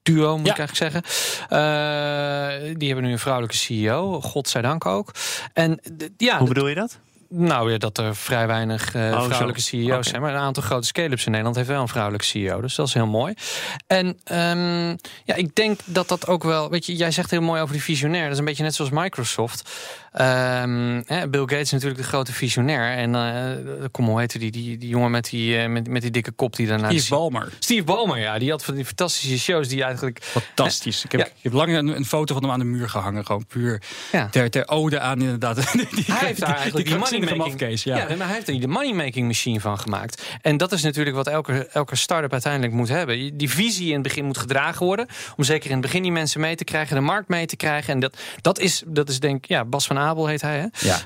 duo, 0.03 0.37
moet 0.39 0.47
Ja. 0.47 0.53
ik 0.53 0.59
eigenlijk 0.59 1.03
zeggen. 1.03 1.03
Eh, 1.49 2.75
die 2.79 2.87
hebben 2.87 3.05
nu 3.07 3.13
een 3.13 3.19
vrouwelijke 3.19 3.57
CEO. 3.57 4.21
Godzijdank 4.21 4.87
ook. 4.87 5.11
En 5.53 5.81
ja, 6.17 6.39
Hoe 6.39 6.49
bedoel 6.49 6.69
je 6.69 6.75
dat? 6.75 6.99
Nou 7.33 7.73
ja, 7.73 7.79
dat 7.79 7.99
er 7.99 8.17
vrij 8.17 8.47
weinig 8.47 8.95
eh, 8.95 9.03
Oh, 9.03 9.25
vrouwelijke 9.25 9.61
CEO's 9.61 10.09
zijn. 10.09 10.23
Maar 10.23 10.35
een 10.35 10.41
aantal 10.41 10.63
grote 10.63 10.87
scale-ups 10.87 11.25
in 11.25 11.31
Nederland 11.31 11.57
heeft 11.57 11.69
wel 11.69 11.81
een 11.81 11.89
vrouwelijke 11.89 12.27
CEO. 12.27 12.61
Dus 12.61 12.75
dat 12.75 12.87
is 12.87 12.95
heel 12.95 13.07
mooi. 13.07 13.35
En 13.87 14.19
ehm, 14.25 14.89
ja, 15.25 15.35
ik 15.35 15.55
denk 15.55 15.81
dat 15.85 16.09
dat 16.09 16.27
ook 16.27 16.43
wel... 16.43 16.71
Weet 16.71 16.87
je, 16.87 16.97
jij 16.97 17.11
zegt 17.11 17.31
heel 17.31 17.41
mooi 17.41 17.61
over 17.61 17.75
die 17.75 17.83
visionair. 17.83 18.23
Dat 18.23 18.33
is 18.33 18.39
een 18.39 18.45
beetje 18.45 18.63
net 18.63 18.75
zoals 18.75 18.91
Microsoft. 18.91 19.71
Ehm, 20.13 21.03
Bill 21.31 21.41
Gates 21.41 21.61
is 21.61 21.71
natuurlijk 21.71 22.01
de 22.01 22.07
grote 22.07 22.33
visionair. 22.33 22.97
En 22.97 23.15
eh 23.15 23.85
kom, 23.91 24.07
hoe 24.07 24.19
heette 24.21 24.39
die, 24.39 24.51
die, 24.51 24.79
die 24.79 24.89
jongen 24.89 25.11
met 25.11 25.31
die, 25.31 25.57
eh, 25.59 25.69
met, 25.69 25.89
met 25.89 26.03
die 26.03 26.11
dikke 26.11 26.31
kop 26.31 26.57
die 26.57 26.67
daarna... 26.67 26.89
Steve 26.91 27.09
Ballmer. 27.09 27.53
Steve 27.59 27.85
Ballmer, 27.85 28.19
ja. 28.19 28.39
Die 28.39 28.51
had 28.51 28.65
van 28.65 28.75
die 28.75 28.85
fantastische 28.85 29.39
shows 29.39 29.69
die 29.69 29.83
eigenlijk... 29.83 30.19
Fantastisch. 30.23 31.05
Ik 31.05 31.13
heb, 31.13 31.21
Ja. 31.21 31.27
ik 31.27 31.33
heb 31.43 31.53
lang 31.53 31.77
een, 31.77 31.97
een 31.97 32.05
foto 32.05 32.35
van 32.35 32.43
hem 32.43 32.53
aan 32.53 32.59
de 32.59 32.65
muur 32.65 32.89
gehangen. 32.89 33.27
Gewoon 33.27 33.47
puur 33.47 33.83
Ja. 34.13 34.29
ter, 34.29 34.51
ter 34.51 34.69
ode 34.69 35.01
aan 35.01 35.21
inderdaad. 35.21 35.57
Die, 35.73 36.05
Hij 36.07 36.27
heeft 36.27 36.41
daar 36.41 36.57
eigenlijk 36.57 36.87
die 36.87 36.99
money 36.99 37.19
moneymaking... 37.19 37.57
Kees, 37.57 37.83
ja. 37.83 37.97
maar 37.97 38.27
hij 38.27 38.35
heeft 38.35 38.49
er 38.49 38.61
de 38.61 38.69
moneymaking 38.69 39.27
machine 39.27 39.61
van 39.61 39.79
gemaakt. 39.79 40.23
En 40.43 40.57
dat 40.57 40.73
is 40.73 40.83
natuurlijk 40.83 41.17
wat 41.17 41.27
elke, 41.27 41.67
elke 41.73 41.97
start-up 41.97 42.33
uiteindelijk 42.33 42.73
moet 42.73 42.89
hebben. 42.89 43.37
Die 43.37 43.51
visie 43.51 43.87
in 43.87 43.93
het 43.95 44.03
begin 44.03 44.25
moet 44.25 44.39
gedragen 44.39 44.87
worden. 44.87 45.07
Om 45.37 45.45
zeker 45.45 45.67
in 45.67 45.73
het 45.77 45.83
begin 45.83 46.03
die 46.03 46.13
mensen 46.13 46.41
mee 46.41 46.55
te 46.55 46.65
krijgen, 46.65 46.97
de 46.97 47.03
markt 47.03 47.29
mee 47.29 47.47
te 47.47 47.57
krijgen. 47.57 47.93
En 47.95 48.01
dat, 48.01 48.17
dat, 48.41 48.59
is, 48.59 48.83
dat 48.87 49.09
is 49.09 49.21
denk 49.21 49.37
ik, 49.37 49.49
ja, 49.49 49.65
Bas 49.65 49.87
van 49.87 49.97
Heet 50.11 50.41
hij, 50.41 50.59
hè? 50.59 50.67
Ja, 50.89 51.01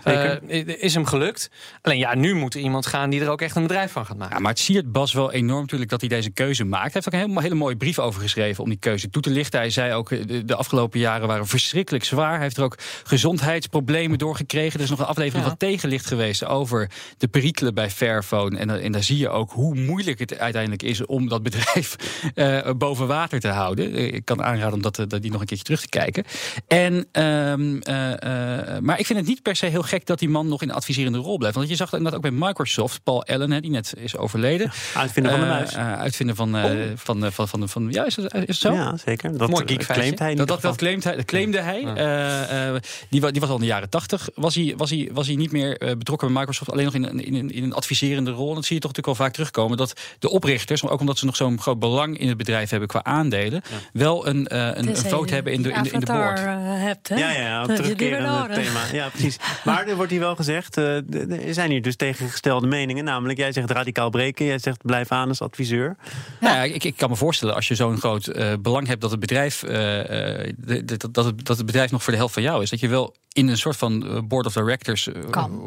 Uh, 0.48 0.66
is 0.66 0.94
hem 0.94 1.06
gelukt. 1.06 1.50
Alleen 1.82 1.98
ja, 1.98 2.14
nu 2.14 2.34
moet 2.34 2.54
er 2.54 2.60
iemand 2.60 2.86
gaan 2.86 3.10
die 3.10 3.20
er 3.20 3.28
ook 3.28 3.40
echt 3.40 3.56
een 3.56 3.62
bedrijf 3.62 3.92
van 3.92 4.06
gaat 4.06 4.16
maken. 4.16 4.36
Ja, 4.36 4.42
maar 4.42 4.50
het 4.50 4.60
siert 4.60 4.92
Bas 4.92 5.12
wel 5.12 5.32
enorm 5.32 5.60
natuurlijk 5.60 5.90
dat 5.90 6.00
hij 6.00 6.08
deze 6.08 6.30
keuze 6.30 6.64
maakt. 6.64 6.82
Hij 6.82 6.92
heeft 6.94 7.06
ook 7.06 7.12
een 7.12 7.28
hele, 7.28 7.40
hele 7.40 7.54
mooie 7.54 7.76
brief 7.76 7.98
over 7.98 8.20
geschreven 8.20 8.62
om 8.62 8.68
die 8.68 8.78
keuze 8.78 9.10
toe 9.10 9.22
te 9.22 9.30
lichten. 9.30 9.58
Hij 9.58 9.70
zei 9.70 9.92
ook, 9.92 10.08
de, 10.08 10.44
de 10.44 10.54
afgelopen 10.54 11.00
jaren 11.00 11.28
waren 11.28 11.46
verschrikkelijk 11.46 12.04
zwaar. 12.04 12.32
Hij 12.32 12.42
heeft 12.42 12.56
er 12.56 12.64
ook 12.64 12.78
gezondheidsproblemen 13.04 14.18
doorgekregen. 14.18 14.78
Er 14.78 14.84
is 14.84 14.90
nog 14.90 14.98
een 14.98 15.06
aflevering 15.06 15.42
ja. 15.42 15.48
van 15.48 15.58
tegenlicht 15.58 16.06
geweest 16.06 16.44
over 16.44 16.90
de 17.18 17.28
perikelen 17.28 17.74
bij 17.74 17.90
Fairphone. 17.90 18.58
En, 18.58 18.82
en 18.82 18.92
daar 18.92 19.02
zie 19.02 19.18
je 19.18 19.28
ook 19.28 19.50
hoe 19.52 19.74
moeilijk 19.74 20.18
het 20.18 20.38
uiteindelijk 20.38 20.82
is 20.82 21.06
om 21.06 21.28
dat 21.28 21.42
bedrijf 21.42 21.96
uh, 22.34 22.70
boven 22.78 23.06
water 23.06 23.40
te 23.40 23.48
houden. 23.48 24.14
Ik 24.14 24.24
kan 24.24 24.42
aanraden 24.42 24.74
om 24.74 24.82
dat, 24.82 24.96
dat 24.96 25.22
die 25.22 25.30
nog 25.30 25.40
een 25.40 25.46
keertje 25.46 25.64
terug 25.64 25.80
te 25.80 25.88
kijken. 25.88 26.24
En, 26.66 27.22
um, 27.22 27.80
uh, 27.88 28.10
uh, 28.10 28.78
maar 28.86 28.98
ik 28.98 29.06
vind 29.06 29.18
het 29.18 29.28
niet 29.28 29.42
per 29.42 29.56
se 29.56 29.66
heel 29.66 29.82
gek 29.82 30.06
dat 30.06 30.18
die 30.18 30.28
man 30.28 30.48
nog 30.48 30.62
in 30.62 30.68
een 30.68 30.74
adviserende 30.74 31.18
rol 31.18 31.36
blijft. 31.38 31.56
Want 31.56 31.68
je 31.68 31.74
zag 31.76 31.90
dat 31.90 32.14
ook 32.14 32.20
bij 32.20 32.30
Microsoft, 32.30 33.02
Paul 33.02 33.24
Allen, 33.24 33.50
hè, 33.50 33.60
die 33.60 33.70
net 33.70 33.94
is 33.96 34.16
overleden. 34.16 34.70
Uitvinder 34.94 35.32
van 35.32 35.40
de 35.40 35.46
muis. 35.46 35.76
uitvinder 35.76 36.34
van, 36.34 36.56
oh. 36.56 36.62
van, 36.94 37.20
van, 37.20 37.32
van, 37.32 37.48
van, 37.48 37.68
van, 37.68 37.88
Ja, 37.90 38.04
is 38.04 38.16
het, 38.16 38.34
is 38.34 38.40
het 38.46 38.56
zo? 38.56 38.72
Ja, 38.72 38.96
zeker. 38.96 39.38
Dat, 39.38 39.50
Mooi 39.50 39.66
geek 39.66 39.86
claimt 39.86 40.18
hij. 40.18 40.34
Dat, 40.34 40.48
dat, 40.48 40.62
dat, 40.62 40.76
claimt 40.76 41.04
hij, 41.04 41.16
dat 41.16 41.24
claimde 41.24 41.60
hij. 41.60 41.80
Ja. 41.80 42.80
die, 43.08 43.32
die 43.32 43.40
was 43.40 43.48
al 43.48 43.54
in 43.54 43.60
de 43.60 43.66
jaren 43.66 43.88
tachtig. 43.88 44.28
Was 44.34 44.54
hij, 44.54 44.74
was, 44.76 44.90
hij, 44.90 45.10
was 45.12 45.26
hij 45.26 45.36
niet 45.36 45.52
meer 45.52 45.94
betrokken 45.98 46.28
bij 46.28 46.36
Microsoft, 46.36 46.70
alleen 46.70 46.84
nog 46.84 46.94
in, 46.94 47.04
in, 47.04 47.34
in, 47.34 47.50
in 47.50 47.62
een 47.62 47.74
adviserende 47.74 48.30
rol. 48.30 48.48
En 48.48 48.54
dat 48.54 48.64
zie 48.64 48.74
je 48.74 48.80
toch 48.80 48.90
natuurlijk 48.90 49.18
wel 49.18 49.26
vaak 49.26 49.32
terugkomen. 49.32 49.76
Dat 49.76 50.00
de 50.18 50.30
oprichters, 50.30 50.82
maar 50.82 50.92
ook 50.92 51.00
omdat 51.00 51.18
ze 51.18 51.24
nog 51.24 51.36
zo'n 51.36 51.60
groot 51.60 51.78
belang 51.78 52.18
in 52.18 52.28
het 52.28 52.36
bedrijf 52.36 52.70
hebben 52.70 52.88
qua 52.88 53.04
aandelen, 53.04 53.62
ja. 53.70 53.76
wel 53.92 54.26
een, 54.26 54.48
uh, 54.52 54.66
een, 54.66 54.88
een 54.88 54.96
vote 54.96 55.34
hebben 55.34 55.52
in 55.52 55.62
de, 55.62 55.72
in 55.72 55.82
de, 55.82 55.90
in 55.90 56.00
de 56.00 56.06
board. 56.06 56.40
Hebt, 56.40 57.08
hè? 57.08 57.16
Ja, 57.16 57.30
ja, 57.30 57.40
ja 57.40 57.66
terugkerend 57.66 58.74
thema. 58.84 58.94
Ja, 59.04 59.08
precies. 59.08 59.36
Maar 59.64 59.86
er 59.86 59.96
wordt 59.96 60.10
hier 60.10 60.20
wel 60.20 60.36
gezegd, 60.36 60.78
uh, 60.78 60.96
er 61.46 61.54
zijn 61.54 61.70
hier 61.70 61.82
dus 61.82 61.96
tegengestelde 61.96 62.66
meningen. 62.66 63.04
Namelijk, 63.04 63.38
jij 63.38 63.52
zegt 63.52 63.70
radicaal 63.70 64.10
breken, 64.10 64.46
jij 64.46 64.58
zegt 64.58 64.82
blijf 64.82 65.12
aan 65.12 65.28
als 65.28 65.40
adviseur. 65.40 65.96
Ja. 66.40 66.54
Nou, 66.54 66.68
ik, 66.68 66.84
ik 66.84 66.96
kan 66.96 67.10
me 67.10 67.16
voorstellen, 67.16 67.54
als 67.54 67.68
je 67.68 67.74
zo'n 67.74 67.98
groot 67.98 68.26
uh, 68.26 68.52
belang 68.60 68.86
hebt 68.86 69.00
dat 69.00 69.10
het 69.10 69.20
bedrijf, 69.20 69.60
dat, 69.60 71.14
dat, 71.14 71.24
het, 71.24 71.46
dat 71.46 71.56
het 71.56 71.66
bedrijf 71.66 71.90
nog 71.90 72.02
voor 72.02 72.12
de 72.12 72.18
helft 72.18 72.34
van 72.34 72.42
jou 72.42 72.62
is, 72.62 72.70
dat 72.70 72.80
je 72.80 72.88
wel 72.88 73.14
in 73.36 73.48
een 73.48 73.58
soort 73.58 73.76
van 73.76 74.24
board 74.28 74.46
of 74.46 74.52
directors 74.52 75.08
kan. 75.30 75.60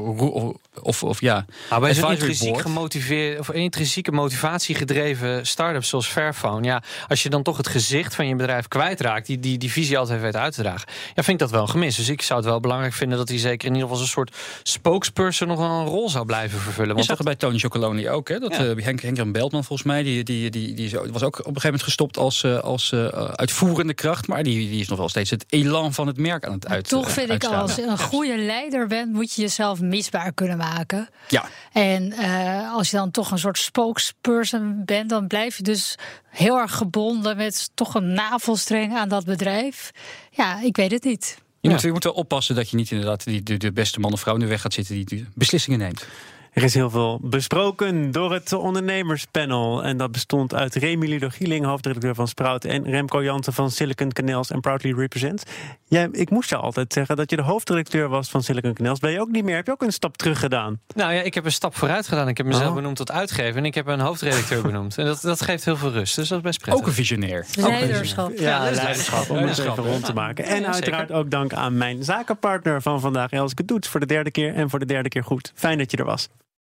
Of, 0.81 1.03
of 1.03 1.21
ja. 1.21 1.45
Nou, 1.69 1.81
bij 1.81 1.93
zo'n 1.93 2.11
intrinsiek 2.11 2.59
gemotiveerd 2.61 3.39
of 3.39 3.49
intrinsieke 3.49 4.11
motivatie 4.11 4.75
gedreven 4.75 5.47
start-ups 5.47 5.89
zoals 5.89 6.07
Fairphone, 6.07 6.63
ja, 6.63 6.83
als 7.07 7.23
je 7.23 7.29
dan 7.29 7.43
toch 7.43 7.57
het 7.57 7.67
gezicht 7.67 8.15
van 8.15 8.27
je 8.27 8.35
bedrijf 8.35 8.67
kwijtraakt, 8.67 9.27
die 9.27 9.39
die, 9.39 9.57
die 9.57 9.71
visie 9.71 9.97
altijd 9.97 10.21
weet 10.21 10.35
uit 10.35 10.53
te 10.53 10.61
dragen, 10.61 10.87
ja, 11.15 11.23
vind 11.23 11.27
ik 11.27 11.39
dat 11.39 11.51
wel 11.51 11.61
een 11.61 11.69
gemis. 11.69 11.95
Dus 11.95 12.09
ik 12.09 12.21
zou 12.21 12.39
het 12.39 12.49
wel 12.49 12.59
belangrijk 12.59 12.93
vinden 12.93 13.17
dat 13.17 13.29
hij 13.29 13.37
zeker 13.37 13.67
in 13.67 13.73
ieder 13.73 13.87
geval 13.89 14.03
een 14.03 14.09
soort 14.09 14.35
spokesperson 14.63 15.47
nog 15.47 15.57
wel 15.57 15.69
een 15.69 15.85
rol 15.85 16.09
zou 16.09 16.25
blijven 16.25 16.59
vervullen. 16.59 16.95
Want 16.95 16.99
je 16.99 17.05
zag 17.05 17.17
het 17.17 17.27
bij 17.27 17.35
Tony 17.35 17.57
Chocoloni 17.57 18.09
ook, 18.09 18.27
hè? 18.29 18.39
Dat 18.39 18.55
ja. 18.55 18.65
uh, 18.65 18.83
Henk, 18.83 19.01
Henk 19.01 19.31
Beltman 19.31 19.63
volgens 19.63 19.87
mij, 19.87 20.03
die, 20.03 20.23
die, 20.23 20.49
die, 20.49 20.73
die 20.73 20.91
was 21.11 21.23
ook 21.23 21.39
op 21.39 21.39
een 21.39 21.43
gegeven 21.43 21.61
moment 21.63 21.83
gestopt 21.83 22.17
als, 22.17 22.45
als 22.45 22.91
uh, 22.91 23.07
uitvoerende 23.35 23.93
kracht, 23.93 24.27
maar 24.27 24.43
die, 24.43 24.69
die 24.69 24.79
is 24.79 24.87
nog 24.87 24.97
wel 24.97 25.09
steeds 25.09 25.29
het 25.29 25.45
elan 25.49 25.93
van 25.93 26.07
het 26.07 26.17
merk 26.17 26.45
aan 26.45 26.53
het 26.53 26.67
uit. 26.67 26.87
Toch 26.87 27.11
vind 27.11 27.29
ik 27.29 27.43
als 27.61 27.75
je 27.75 27.83
een 27.83 27.99
goede 27.99 28.37
leider 28.37 28.87
bent, 28.87 29.13
moet 29.13 29.33
je 29.33 29.41
jezelf 29.41 29.81
misbaar 29.81 30.33
kunnen 30.33 30.57
maken. 30.57 31.09
Ja. 31.27 31.45
En 31.71 32.03
uh, 32.03 32.73
als 32.73 32.91
je 32.91 32.97
dan 32.97 33.11
toch 33.11 33.31
een 33.31 33.39
soort 33.39 33.57
spokesperson 33.57 34.81
bent, 34.85 35.09
dan 35.09 35.27
blijf 35.27 35.57
je 35.57 35.63
dus 35.63 35.95
heel 36.29 36.57
erg 36.57 36.75
gebonden 36.75 37.37
met 37.37 37.69
toch 37.73 37.95
een 37.95 38.13
navelstreng 38.13 38.97
aan 38.97 39.09
dat 39.09 39.25
bedrijf. 39.25 39.91
Ja, 40.31 40.61
ik 40.61 40.75
weet 40.75 40.91
het 40.91 41.03
niet. 41.03 41.37
Je, 41.37 41.67
ja. 41.67 41.73
moet, 41.73 41.83
je 41.83 41.91
moet 41.91 42.03
wel 42.03 42.13
oppassen 42.13 42.55
dat 42.55 42.69
je 42.69 42.75
niet 42.75 42.91
inderdaad 42.91 43.23
die, 43.23 43.43
de, 43.43 43.57
de 43.57 43.71
beste 43.71 43.99
man 43.99 44.13
of 44.13 44.19
vrouw 44.19 44.33
in 44.33 44.39
de 44.39 44.45
weg 44.45 44.61
gaat 44.61 44.73
zitten 44.73 44.95
die, 44.95 45.05
die 45.05 45.27
beslissingen 45.33 45.79
neemt. 45.79 46.05
Er 46.53 46.63
is 46.63 46.73
heel 46.73 46.89
veel 46.89 47.19
besproken 47.21 48.11
door 48.11 48.33
het 48.33 48.53
ondernemerspanel. 48.53 49.83
En 49.83 49.97
dat 49.97 50.11
bestond 50.11 50.53
uit 50.53 50.75
Remy 50.75 51.07
Ludo 51.07 51.29
Gieling, 51.29 51.65
hoofdredacteur 51.65 52.15
van 52.15 52.27
Sprout... 52.27 52.65
en 52.65 52.83
Remco 52.83 53.23
Jansen 53.23 53.53
van 53.53 53.71
Silicon 53.71 54.11
Canals 54.11 54.51
en 54.51 54.59
Proudly 54.59 54.93
Represent. 54.93 55.43
Jij, 55.85 56.07
ik 56.11 56.29
moest 56.29 56.49
je 56.49 56.55
altijd 56.55 56.93
zeggen 56.93 57.15
dat 57.15 57.29
je 57.29 57.35
de 57.35 57.41
hoofdredacteur 57.41 58.09
was 58.09 58.29
van 58.29 58.43
Silicon 58.43 58.73
Canals. 58.73 58.99
Ben 58.99 59.11
je 59.11 59.21
ook 59.21 59.29
niet 59.29 59.43
meer? 59.43 59.55
Heb 59.55 59.65
je 59.65 59.71
ook 59.71 59.81
een 59.81 59.93
stap 59.93 60.17
terug 60.17 60.39
gedaan? 60.39 60.79
Nou 60.95 61.13
ja, 61.13 61.21
ik 61.21 61.33
heb 61.33 61.45
een 61.45 61.51
stap 61.51 61.75
vooruit 61.75 62.07
gedaan. 62.07 62.27
Ik 62.27 62.37
heb 62.37 62.45
mezelf 62.45 62.69
oh. 62.69 62.75
benoemd 62.75 62.95
tot 62.95 63.11
uitgever 63.11 63.57
en 63.57 63.65
ik 63.65 63.75
heb 63.75 63.87
een 63.87 63.99
hoofdredacteur 63.99 64.61
benoemd. 64.61 64.97
En 64.97 65.05
dat, 65.05 65.21
dat 65.21 65.41
geeft 65.41 65.65
heel 65.65 65.77
veel 65.77 65.91
rust, 65.91 66.15
dus 66.15 66.27
dat 66.27 66.37
is 66.37 66.43
best 66.43 66.59
prettig. 66.61 66.81
Ook 66.81 66.87
een 66.87 66.95
visionair. 66.95 67.45
Leiderschap. 67.55 68.31
Ja, 68.37 68.65
ja 68.65 68.71
leiderschap, 68.71 69.29
om 69.29 69.37
het 69.37 69.57
even 69.57 69.75
rond 69.75 70.05
te 70.05 70.13
maken. 70.13 70.45
En 70.45 70.73
uiteraard 70.73 71.11
ook 71.11 71.29
dank 71.29 71.53
aan 71.53 71.77
mijn 71.77 72.03
zakenpartner 72.03 72.81
van 72.81 72.99
vandaag, 72.99 73.31
Elske 73.31 73.65
Doets... 73.65 73.87
voor 73.87 73.99
de 73.99 74.05
derde 74.05 74.31
keer 74.31 74.53
en 74.53 74.69
voor 74.69 74.79
de 74.79 74.85
derde 74.85 75.09
keer 75.09 75.23
goed. 75.23 75.51
Fijn 75.55 75.77
dat 75.77 75.91
je 75.91 75.97
er 75.97 76.05
was. 76.05 76.29